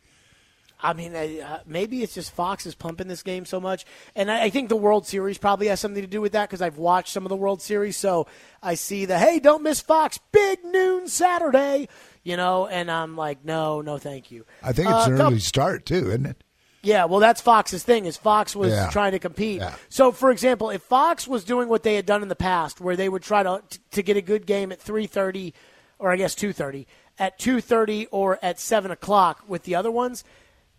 [0.82, 3.84] I mean, uh, maybe it's just Fox is pumping this game so much,
[4.16, 6.62] and I, I think the World Series probably has something to do with that because
[6.62, 8.26] I've watched some of the World Series, so
[8.62, 11.86] I see the hey, don't miss Fox, big noon Saturday,
[12.24, 14.46] you know, and I'm like, no, no, thank you.
[14.62, 16.42] I think it's Uh, an early start too, isn't it?
[16.82, 18.06] Yeah, well, that's Fox's thing.
[18.06, 18.88] Is Fox was Yeah.
[18.88, 19.60] trying to compete.
[19.60, 19.74] Yeah.
[19.90, 22.96] So, for example, if Fox was doing what they had done in the past, where
[22.96, 25.52] they would try to to get a good game at three thirty,
[26.00, 26.86] or I guess two thirty,
[27.18, 30.24] at two thirty or at seven o'clock with the other ones,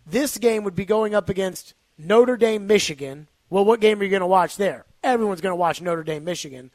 [0.06, 3.28] this game would be going up against Notre Dame, Michigan.
[3.48, 4.84] Well, what game are you going to watch there?
[5.02, 6.70] Everyone's going to watch Notre Dame, Michigan,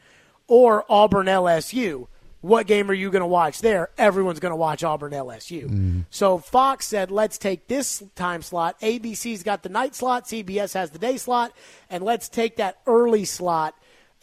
[0.47, 2.07] or Auburn, LSU.
[2.41, 3.89] What game are you going to watch there?
[3.97, 5.63] Everyone's going to watch Auburn, LSU.
[5.63, 6.01] Mm-hmm.
[6.11, 8.79] So Fox said, let's take this time slot.
[8.79, 11.51] ABC's got the night slot, CBS has the day slot,
[11.89, 13.75] and let's take that early slot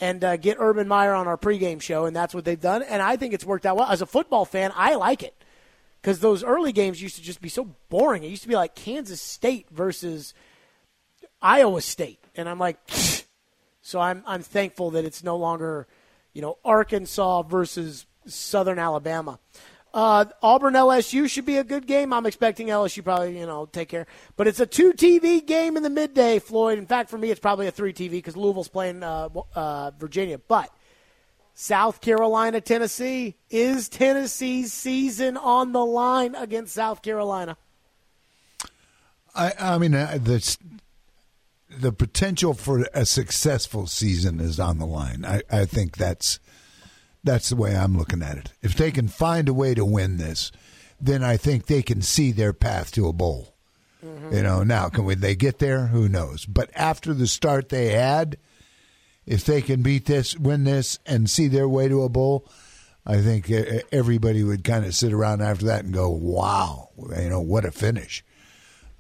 [0.05, 2.05] and uh, get Urban Meyer on our pregame show.
[2.05, 2.83] And that's what they've done.
[2.83, 3.90] And I think it's worked out well.
[3.90, 5.35] As a football fan, I like it
[6.03, 8.23] because those early games used to just be so boring.
[8.23, 10.35] It used to be like Kansas State versus
[11.40, 12.79] Iowa State, and I'm like,
[13.81, 15.87] so I'm I'm thankful that it's no longer,
[16.35, 19.38] you know, Arkansas versus Southern Alabama.
[19.94, 22.12] Uh, Auburn LSU should be a good game.
[22.12, 24.09] I'm expecting LSU probably, you know, take care.
[24.37, 26.78] But it's a two TV game in the midday, Floyd.
[26.78, 30.38] In fact, for me, it's probably a three TV because Louisville's playing uh, uh, Virginia.
[30.38, 30.68] But
[31.54, 37.57] South Carolina, Tennessee is Tennessee's season on the line against South Carolina.
[39.33, 40.57] I, I mean, uh, the
[41.70, 45.24] the potential for a successful season is on the line.
[45.24, 46.40] I, I think that's
[47.24, 48.52] that's the way I'm looking at it.
[48.62, 50.52] If they can find a way to win this,
[51.00, 53.54] then I think they can see their path to a bowl.
[54.30, 55.87] You know, now can we, they get there?
[55.87, 56.44] Who knows?
[56.44, 58.37] But after the start they had,
[59.24, 62.46] if they can beat this, win this, and see their way to a bowl,
[63.06, 63.50] I think
[63.92, 67.70] everybody would kind of sit around after that and go, "Wow, you know what a
[67.70, 68.22] finish."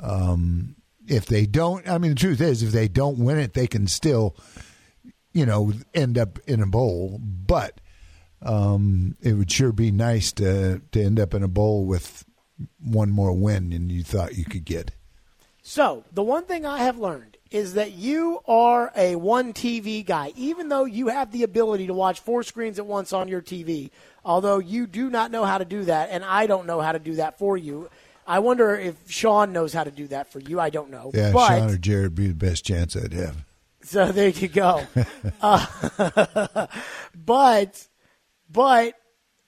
[0.00, 3.66] Um, if they don't, I mean, the truth is, if they don't win it, they
[3.66, 4.36] can still,
[5.32, 7.20] you know, end up in a bowl.
[7.22, 7.80] But
[8.44, 12.24] um, it would sure be nice to to end up in a bowl with
[12.82, 14.92] one more win than you thought you could get.
[15.62, 20.32] So, the one thing I have learned is that you are a one TV guy,
[20.36, 23.90] even though you have the ability to watch four screens at once on your TV.
[24.24, 26.98] Although you do not know how to do that, and I don't know how to
[26.98, 27.88] do that for you.
[28.26, 30.58] I wonder if Sean knows how to do that for you.
[30.58, 31.10] I don't know.
[31.14, 33.44] Yeah, but, Sean or Jared would be the best chance I'd have.
[33.82, 34.86] So there you go.
[35.42, 36.66] uh,
[37.14, 37.86] but,
[38.50, 38.94] but,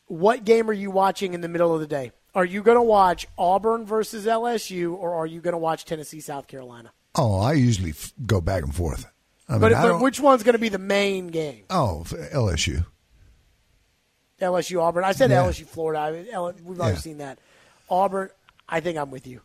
[0.06, 2.12] what game are you watching in the middle of the day?
[2.34, 6.20] Are you going to watch Auburn versus LSU, or are you going to watch Tennessee
[6.20, 6.92] South Carolina?
[7.14, 9.06] Oh, I usually f- go back and forth.
[9.48, 11.64] I mean, But, but which one's going to be the main game?
[11.70, 12.04] Oh,
[12.34, 12.84] LSU.
[14.40, 15.02] LSU Auburn.
[15.04, 15.44] I said Yeah.
[15.44, 16.00] LSU Florida.
[16.00, 17.00] I mean, L- we've already Yeah.
[17.00, 17.38] seen that.
[17.88, 18.28] Auburn.
[18.68, 19.40] I think I'm with you.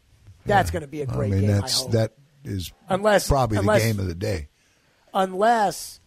[0.46, 1.52] That's going to be a great I mean, game.
[1.62, 1.92] that's I hope.
[1.92, 4.50] that is Unless- probably unless- the game of the day.
[5.14, 6.01] unless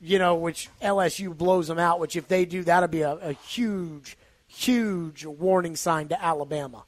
[0.00, 2.00] you know which LSU blows them out.
[2.00, 6.84] Which if they do, that'll be a, a huge, huge warning sign to Alabama.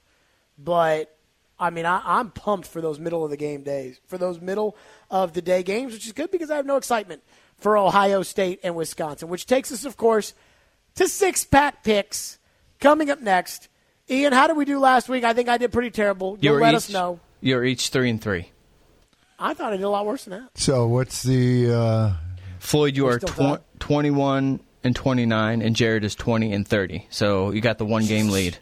[0.58, 1.16] But
[1.58, 4.76] I mean, I, I'm pumped for those middle of the game days, for those middle
[5.10, 7.22] of the day games, which is good because I have no excitement
[7.56, 9.28] for Ohio State and Wisconsin.
[9.28, 10.34] Which takes us, of course,
[10.96, 12.38] to six pack picks
[12.80, 13.68] coming up next.
[14.10, 15.24] Ian, how did we do last week?
[15.24, 16.38] I think I did pretty terrible.
[16.40, 17.20] You'll You're let each, us know.
[17.40, 18.50] You're each three and three.
[19.38, 20.58] I thought I did a lot worse than that.
[20.58, 21.72] So what's the?
[21.72, 22.12] Uh,
[22.68, 27.06] Floyd, you We're are tw- 21 and 29, and Jared is 20 and 30.
[27.08, 28.58] So you got the one game lead.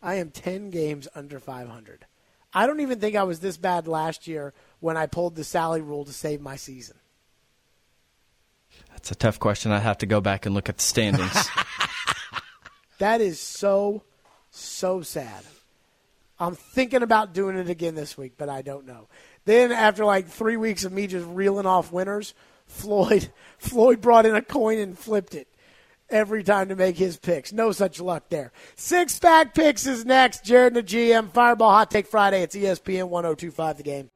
[0.00, 2.06] I am 10 games under 500.
[2.54, 5.80] I don't even think I was this bad last year when I pulled the Sally
[5.80, 6.96] rule to save my season.
[8.92, 9.72] That's a tough question.
[9.72, 11.48] I have to go back and look at the standings.
[13.00, 14.02] That is so,
[14.50, 15.42] so sad.
[16.38, 19.08] I'm thinking about doing it again this week, but I don't know.
[19.46, 22.34] Then after like three weeks of me just reeling off winners,
[22.70, 25.48] Floyd Floyd brought in a coin and flipped it
[26.08, 27.52] every time to make his picks.
[27.52, 28.52] No such luck there.
[28.76, 30.44] Six pack picks is next.
[30.44, 32.42] Jared and the GM Fireball Hot Take Friday.
[32.42, 34.10] It's ESPN 1025 the game.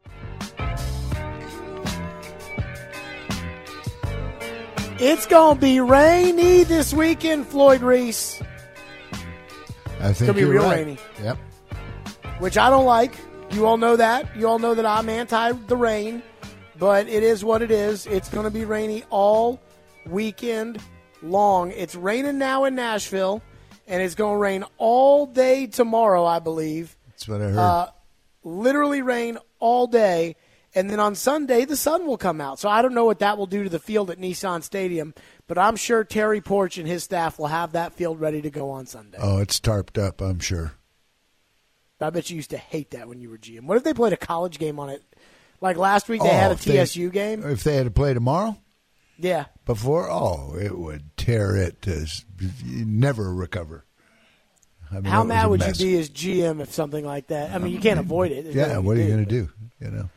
[4.98, 8.40] It's going to be rainy this weekend, Floyd Reese,
[10.04, 10.76] I think it's gonna be real right.
[10.76, 10.98] rainy.
[11.22, 11.38] Yep.
[12.38, 13.14] which I don't like.
[13.52, 14.36] You all know that.
[14.36, 16.22] You all know that I'm anti the rain,
[16.78, 18.06] but it is what it is.
[18.06, 19.60] It's going to be rainy all
[20.06, 20.80] weekend
[21.22, 21.70] long.
[21.72, 23.42] It's raining now in Nashville,
[23.87, 26.96] and it's going to rain all day tomorrow, I believe.
[27.08, 27.58] That's what I heard.
[27.58, 27.87] Uh,
[28.42, 30.37] literally rain all day.
[30.76, 32.58] And then on Sunday, the sun will come out.
[32.58, 35.14] So I don't know what that will do to the field at Nissan Stadium,
[35.46, 38.70] but I'm sure Terry Porch and his staff will have that field ready to go
[38.70, 39.18] on Sunday.
[39.20, 40.20] oh, it's tarped up.
[40.20, 40.72] I'm sure.
[42.00, 43.62] I bet you used to hate that when you were GM.
[43.62, 45.02] What if they played a college game on it?
[45.64, 47.42] Like last week, they had a Oh, if they- TSU game.
[47.42, 48.59] If they had to play tomorrow
[49.18, 49.46] Yeah.
[49.64, 52.07] before, oh, it would tear it to
[52.66, 53.87] never recover.
[54.90, 55.81] I mean, How mad would mess.
[55.81, 57.53] you be as GM if something like that?
[57.53, 58.44] I mean, you can't avoid it.
[58.44, 59.48] There's Yeah, what are you going to do?
[59.81, 60.11] You know.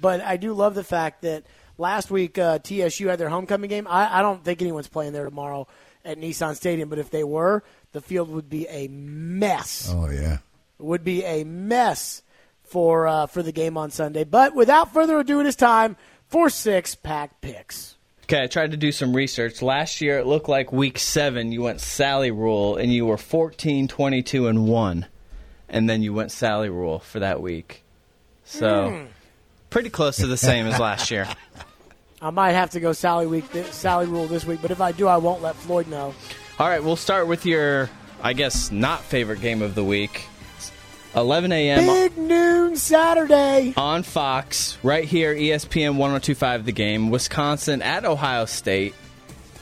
[0.00, 1.44] But I do love the fact that
[1.78, 3.88] last week uh, TSU had their homecoming game.
[3.90, 5.66] I, I don't think anyone's playing there tomorrow
[6.04, 9.90] at Nissan Stadium, but if they were, the field would be a mess.
[9.92, 10.38] Oh yeah.
[10.78, 12.22] would be a mess
[12.66, 14.24] for uh, for the game on Sunday.
[14.24, 15.96] But without further ado, it is time
[16.28, 17.96] for six pack picks.
[18.24, 19.62] Okay, I tried to do some research.
[19.62, 23.86] Last year, it looked like week seven, you went Sally Rule, and you were 14,
[23.86, 25.06] 22, and 1.
[25.68, 27.84] And then you went Sally Rule for that week.
[28.42, 29.06] So,
[29.70, 31.28] pretty close to the same as last year.
[32.20, 35.06] I might have to go Sally week, Sally rule this week, but if I do,
[35.06, 36.14] I won't let Floyd know.
[36.58, 37.90] All right, we'll start with your,
[38.22, 40.26] I guess, not favorite game of the week.
[41.16, 41.86] 11 a.m.
[41.86, 43.72] Big noon Saturday.
[43.76, 47.10] on Fox, right here, ESPN 1025 The Game.
[47.10, 48.94] Wisconsin at Ohio State.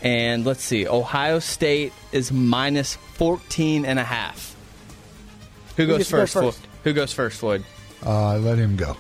[0.03, 4.55] And let's see, Ohio State is minus 14 and a half.
[5.77, 6.35] Who goes gets to go first?
[6.35, 6.59] first?
[6.59, 6.69] Floyd?
[6.85, 7.65] Who goes first, Floyd?
[8.05, 8.97] Uh, let him go.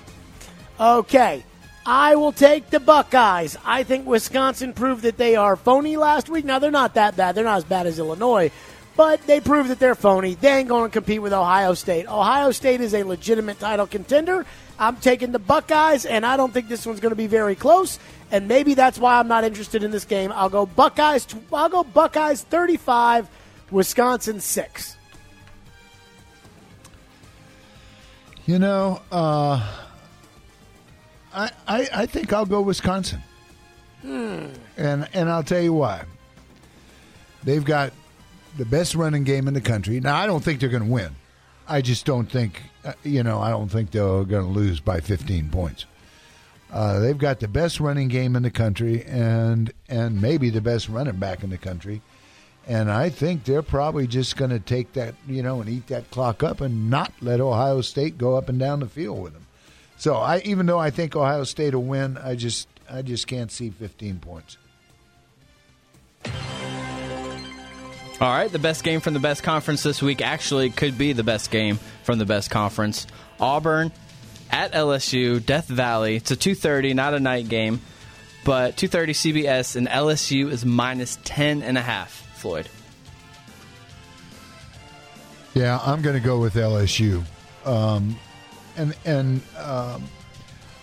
[0.78, 1.44] Okay.
[1.86, 3.58] I will take the Buckeyes.
[3.64, 6.44] I think Wisconsin proved that they are phony last week.
[6.46, 7.34] Now, they're not that bad.
[7.34, 8.50] They're not as bad as Illinois,
[8.96, 10.34] but they proved that they're phony.
[10.34, 12.06] They ain't going to compete with Ohio State.
[12.06, 14.46] Ohio State is a legitimate title contender.
[14.78, 17.98] I'm taking the Buckeyes, and I don't think this one's going to be very close.
[18.30, 20.32] And maybe that's why I'm not interested in this game.
[20.32, 21.26] I'll go Buckeyes.
[21.52, 23.28] I'll go Buckeyes 35,
[23.70, 24.96] Wisconsin 6.
[28.46, 29.66] You know, uh,
[31.32, 33.22] I, I I think I'll go Wisconsin,
[34.02, 36.04] and and I'll tell you why.
[37.42, 37.94] They've got
[38.56, 40.00] the best running game in the country.
[40.00, 41.16] Now I don't think they're going to win.
[41.66, 43.40] I just don't think uh, you know.
[43.40, 45.86] I don't think they're going to lose by 15 points.
[46.70, 50.88] Uh, they've got the best running game in the country, and and maybe the best
[50.88, 52.02] running back in the country.
[52.66, 56.10] And I think they're probably just going to take that, you know, and eat that
[56.10, 59.46] clock up and not let Ohio State go up and down the field with them.
[59.98, 63.52] So I, even though I think Ohio State will win, I just, I just can't
[63.52, 64.56] see 15 points.
[68.20, 71.24] All right, the best game from the best conference this week actually could be the
[71.24, 73.08] best game from the best conference.
[73.40, 73.90] Auburn
[74.50, 76.14] at LSU, Death Valley.
[76.16, 77.80] It's a 2:30, not a night game,
[78.44, 82.12] but 2:30 CBS and LSU is minus 10 and a half.
[82.36, 82.68] Floyd.
[85.54, 87.24] Yeah, I'm going to go with LSU.
[87.64, 88.16] Um,
[88.76, 90.04] and and um,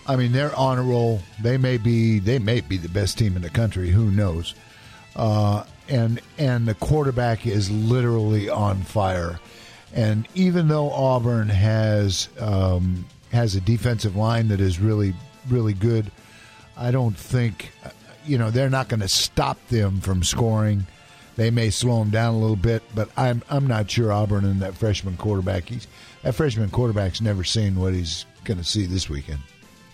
[0.05, 1.21] I mean they're on a roll.
[1.41, 3.89] They may be they may be the best team in the country.
[3.89, 4.53] Who knows?
[5.15, 9.39] Uh, and and the quarterback is literally on fire.
[9.93, 15.13] And even though Auburn has um, has a defensive line that is really
[15.49, 16.09] really good,
[16.77, 17.71] I don't think
[18.25, 20.87] you know they're not going to stop them from scoring.
[21.35, 24.61] They may slow them down a little bit, but I'm I'm not sure Auburn and
[24.61, 25.67] that freshman quarterback.
[25.67, 25.87] He's
[26.23, 29.39] that freshman quarterback's never seen what he's going to see this weekend.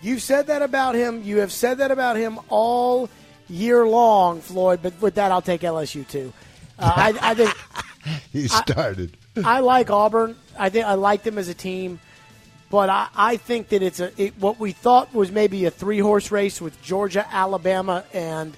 [0.00, 1.24] You've said that about him.
[1.24, 3.10] You have said that about him all
[3.48, 4.80] year long, Floyd.
[4.82, 6.32] But with that, I'll take LSU too.
[6.78, 7.54] Uh, I, I think
[8.32, 9.16] He started.
[9.42, 10.36] I like Auburn.
[10.58, 12.00] I think I like them as a team,
[12.70, 15.98] but I, I think that it's a it, what we thought was maybe a three
[15.98, 18.56] horse race with Georgia, Alabama, and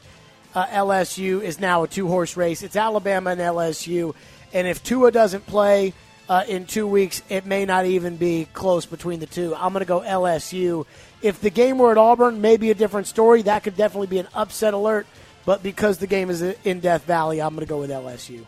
[0.55, 2.63] uh, LSU is now a two horse race.
[2.63, 4.15] It's Alabama and LSU,
[4.53, 5.93] and if Tua doesn't play
[6.29, 9.55] uh, in two weeks, it may not even be close between the two.
[9.55, 10.87] I'm going to go LSU.
[11.23, 13.43] If the game were at Auburn, maybe a different story.
[13.43, 15.07] That could definitely be an upset alert.
[15.45, 18.45] But because the game is in Death Valley, I'm going to go with LSU.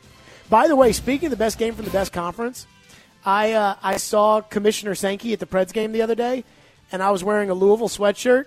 [0.48, 2.66] By the way, speaking of the best game from the best conference,
[3.24, 6.44] I uh, I saw Commissioner Sankey at the Preds game the other day,
[6.90, 8.46] and I was wearing a Louisville sweatshirt.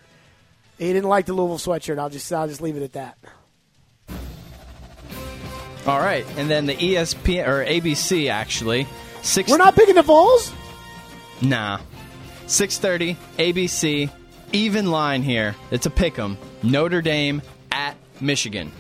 [0.78, 1.98] He didn't like the Louisville sweatshirt.
[1.98, 3.18] I'll just I'll just leave it at that.
[5.88, 8.88] All right, and then the ESPN or ABC actually.
[9.22, 10.54] Six, We're not picking the Vols.
[11.42, 11.80] Nah.
[12.48, 14.10] 6:30 ABC
[14.54, 15.56] even line here.
[15.72, 16.38] It's a pick 'em.
[16.64, 17.42] Notre Dame
[17.72, 18.72] at Michigan.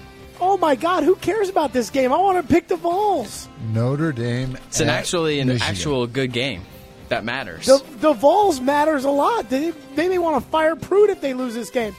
[0.41, 1.03] Oh my God!
[1.03, 2.11] Who cares about this game?
[2.13, 3.47] I want to pick the Vols.
[3.73, 4.57] Notre Dame.
[4.67, 5.69] It's an at actually an Michigan.
[5.69, 6.61] actual good game.
[7.09, 7.65] That matters.
[7.67, 9.49] The the Vols matters a lot.
[9.49, 11.95] They, they may want to fire Pruitt if they lose this game.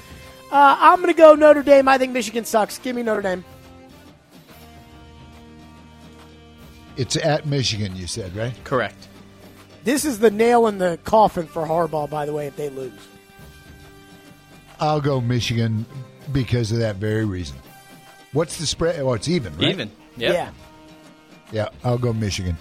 [0.52, 1.88] Uh, I'm going to go Notre Dame.
[1.88, 2.78] I think Michigan sucks.
[2.78, 3.44] Give me Notre Dame.
[6.96, 7.94] It's at Michigan.
[7.96, 8.54] You said right.
[8.64, 9.08] Correct.
[9.86, 12.10] This is the nail in the coffin for Harbaugh.
[12.10, 12.92] By the way, if they lose,
[14.80, 15.86] I'll go Michigan
[16.32, 17.56] because of that very reason.
[18.32, 18.98] What's the spread?
[18.98, 19.56] Oh, it's even.
[19.56, 19.68] Right?
[19.68, 19.92] Even.
[20.16, 20.34] Yep.
[20.34, 20.50] yeah.
[21.52, 22.56] Yeah, I'll go Michigan.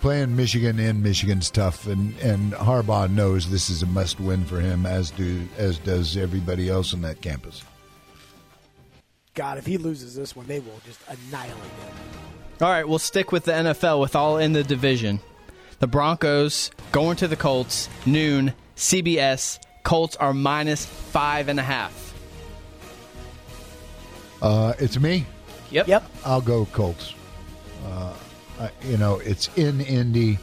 [0.00, 4.58] Playing Michigan in Michigan's tough, and, and Harbaugh knows this is a must win for
[4.58, 7.62] him, as do as does everybody else on that campus.
[9.34, 11.94] God, if he loses this one, they will just annihilate him.
[12.62, 15.20] All right, we'll stick with the NFL with all in the division.
[15.82, 18.52] The Broncos going to the Colts noon.
[18.76, 22.14] CBS Colts are minus five and a half.
[24.40, 25.26] Uh, it's me.
[25.72, 25.88] Yep.
[25.88, 26.04] Yep.
[26.24, 27.14] I'll go Colts.
[27.84, 28.14] Uh,
[28.60, 30.38] I, you know, it's in Indy.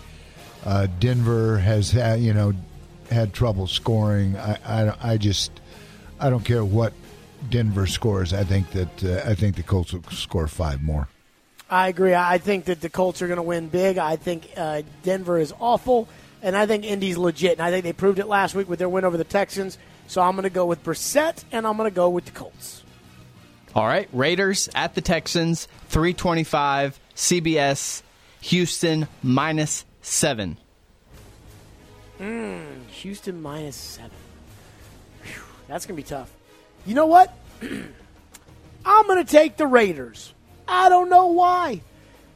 [0.66, 2.52] Uh, Denver has had, you know
[3.10, 4.36] had trouble scoring.
[4.36, 5.54] I, I, I just
[6.20, 6.92] I don't care what
[7.50, 8.34] Denver scores.
[8.34, 11.08] I think that uh, I think the Colts will score five more.
[11.70, 12.16] I agree.
[12.16, 13.98] I think that the Colts are going to win big.
[13.98, 16.08] I think uh, Denver is awful,
[16.42, 17.54] and I think Indy's legit.
[17.54, 19.78] And I think they proved it last week with their win over the Texans.
[20.08, 22.84] So I'm going to go with Brissett, and I'm going to go with the Colts.
[23.76, 28.02] All right, Raiders at the Texans, 325, CBS,
[28.42, 30.58] Houston minus seven.
[32.18, 34.18] Houston minus seven.
[35.24, 36.32] Whew, that's going to be tough.
[36.86, 37.38] You know what?
[37.62, 40.34] I'm going to take the Raiders.
[40.70, 41.82] I don't know why.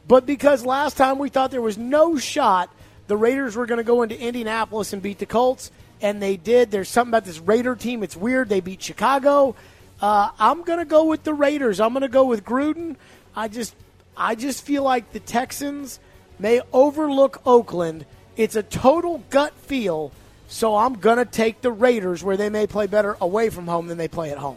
[0.06, 2.70] But because last time we thought there was no shot
[3.06, 5.70] the Raiders were going to go into Indianapolis and beat the Colts,
[6.00, 6.70] and they did.
[6.70, 8.02] There's something about this Raider team.
[8.02, 8.48] It's weird.
[8.48, 9.54] They beat Chicago.
[10.00, 11.80] Uh, I'm going to go with the Raiders.
[11.80, 12.96] I'm going to go with Gruden.
[13.36, 13.74] I just,
[14.16, 16.00] I just feel like the Texans
[16.38, 18.06] may overlook Oakland.
[18.36, 20.10] It's a total gut feel,
[20.48, 23.86] so I'm going to take the Raiders where they may play better away from home
[23.86, 24.56] than they play at home.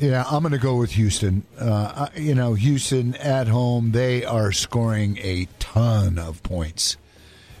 [0.00, 1.44] Yeah, I'm going to go with Houston.
[1.58, 6.96] Uh, you know, Houston at home, they are scoring a ton of points.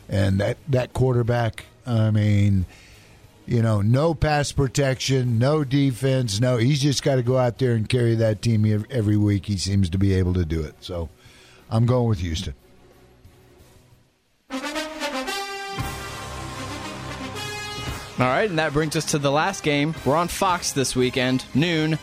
[0.08, 2.64] And that, that quarterback, I mean,
[3.46, 6.56] you know, no pass protection, no defense, no.
[6.56, 9.44] He's just got to go out there and carry that team every week.
[9.44, 10.76] He seems to be able to do it.
[10.80, 11.10] So
[11.68, 12.54] I'm going with Houston.
[18.18, 19.94] All right, and that brings us to the last game.
[20.06, 21.98] We're on Fox this weekend, noon.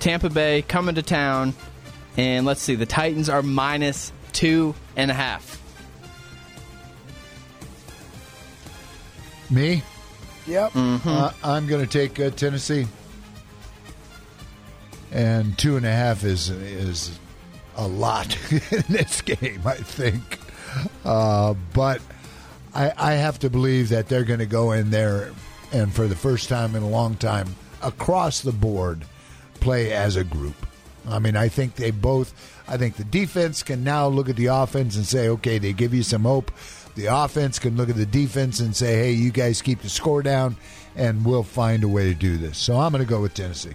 [0.00, 1.54] Tampa Bay coming to town.
[2.16, 5.58] And let's see, the Titans are minus two and a half.
[9.50, 9.82] Me?
[10.46, 10.72] Yep.
[10.72, 11.08] Mm-hmm.
[11.08, 12.86] Uh, I'm going to take uh, Tennessee.
[15.12, 17.18] And two and a half is is
[17.76, 20.38] a lot in this game, I think.
[21.04, 22.00] Uh, but
[22.74, 25.32] I, I have to believe that they're going to go in there
[25.72, 29.04] and for the first time in a long time across the board
[29.60, 30.54] play as a group.
[31.08, 32.32] I mean, I think they both.
[32.68, 35.94] I think the defense can now look at the offense and say, okay, they give
[35.94, 36.52] you some hope.
[36.94, 40.22] The offense can look at the defense and say, hey, you guys keep the score
[40.22, 40.56] down,
[40.96, 42.58] and we'll find a way to do this.
[42.58, 43.74] So I'm going to go with Tennessee.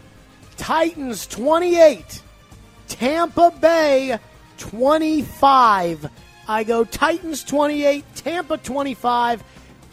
[0.58, 2.22] Titans 28,
[2.88, 4.20] Tampa Bay
[4.58, 6.10] 25.
[6.48, 9.44] I go Titans 28, Tampa 25.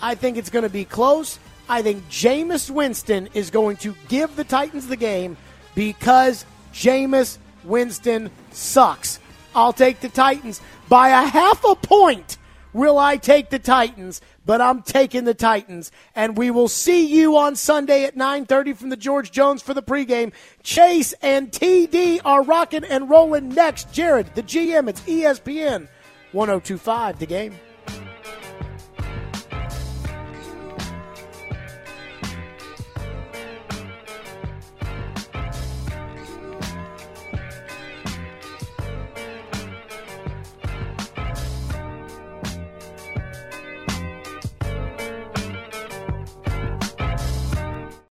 [0.01, 1.39] I think it's going to be close.
[1.69, 5.37] I think Jameis Winston is going to give the Titans the game
[5.75, 9.19] because Jameis Winston sucks.
[9.55, 12.39] I'll take the Titans by a half a point.
[12.73, 14.21] Will I take the Titans?
[14.45, 18.89] But I'm taking the Titans, and we will see you on Sunday at 9:30 from
[18.89, 20.33] the George Jones for the pregame.
[20.65, 23.93] Chase and TD are rocking and rolling next.
[23.93, 25.87] Jared, the GM, it's ESPN
[26.33, 27.55] 1025 the game.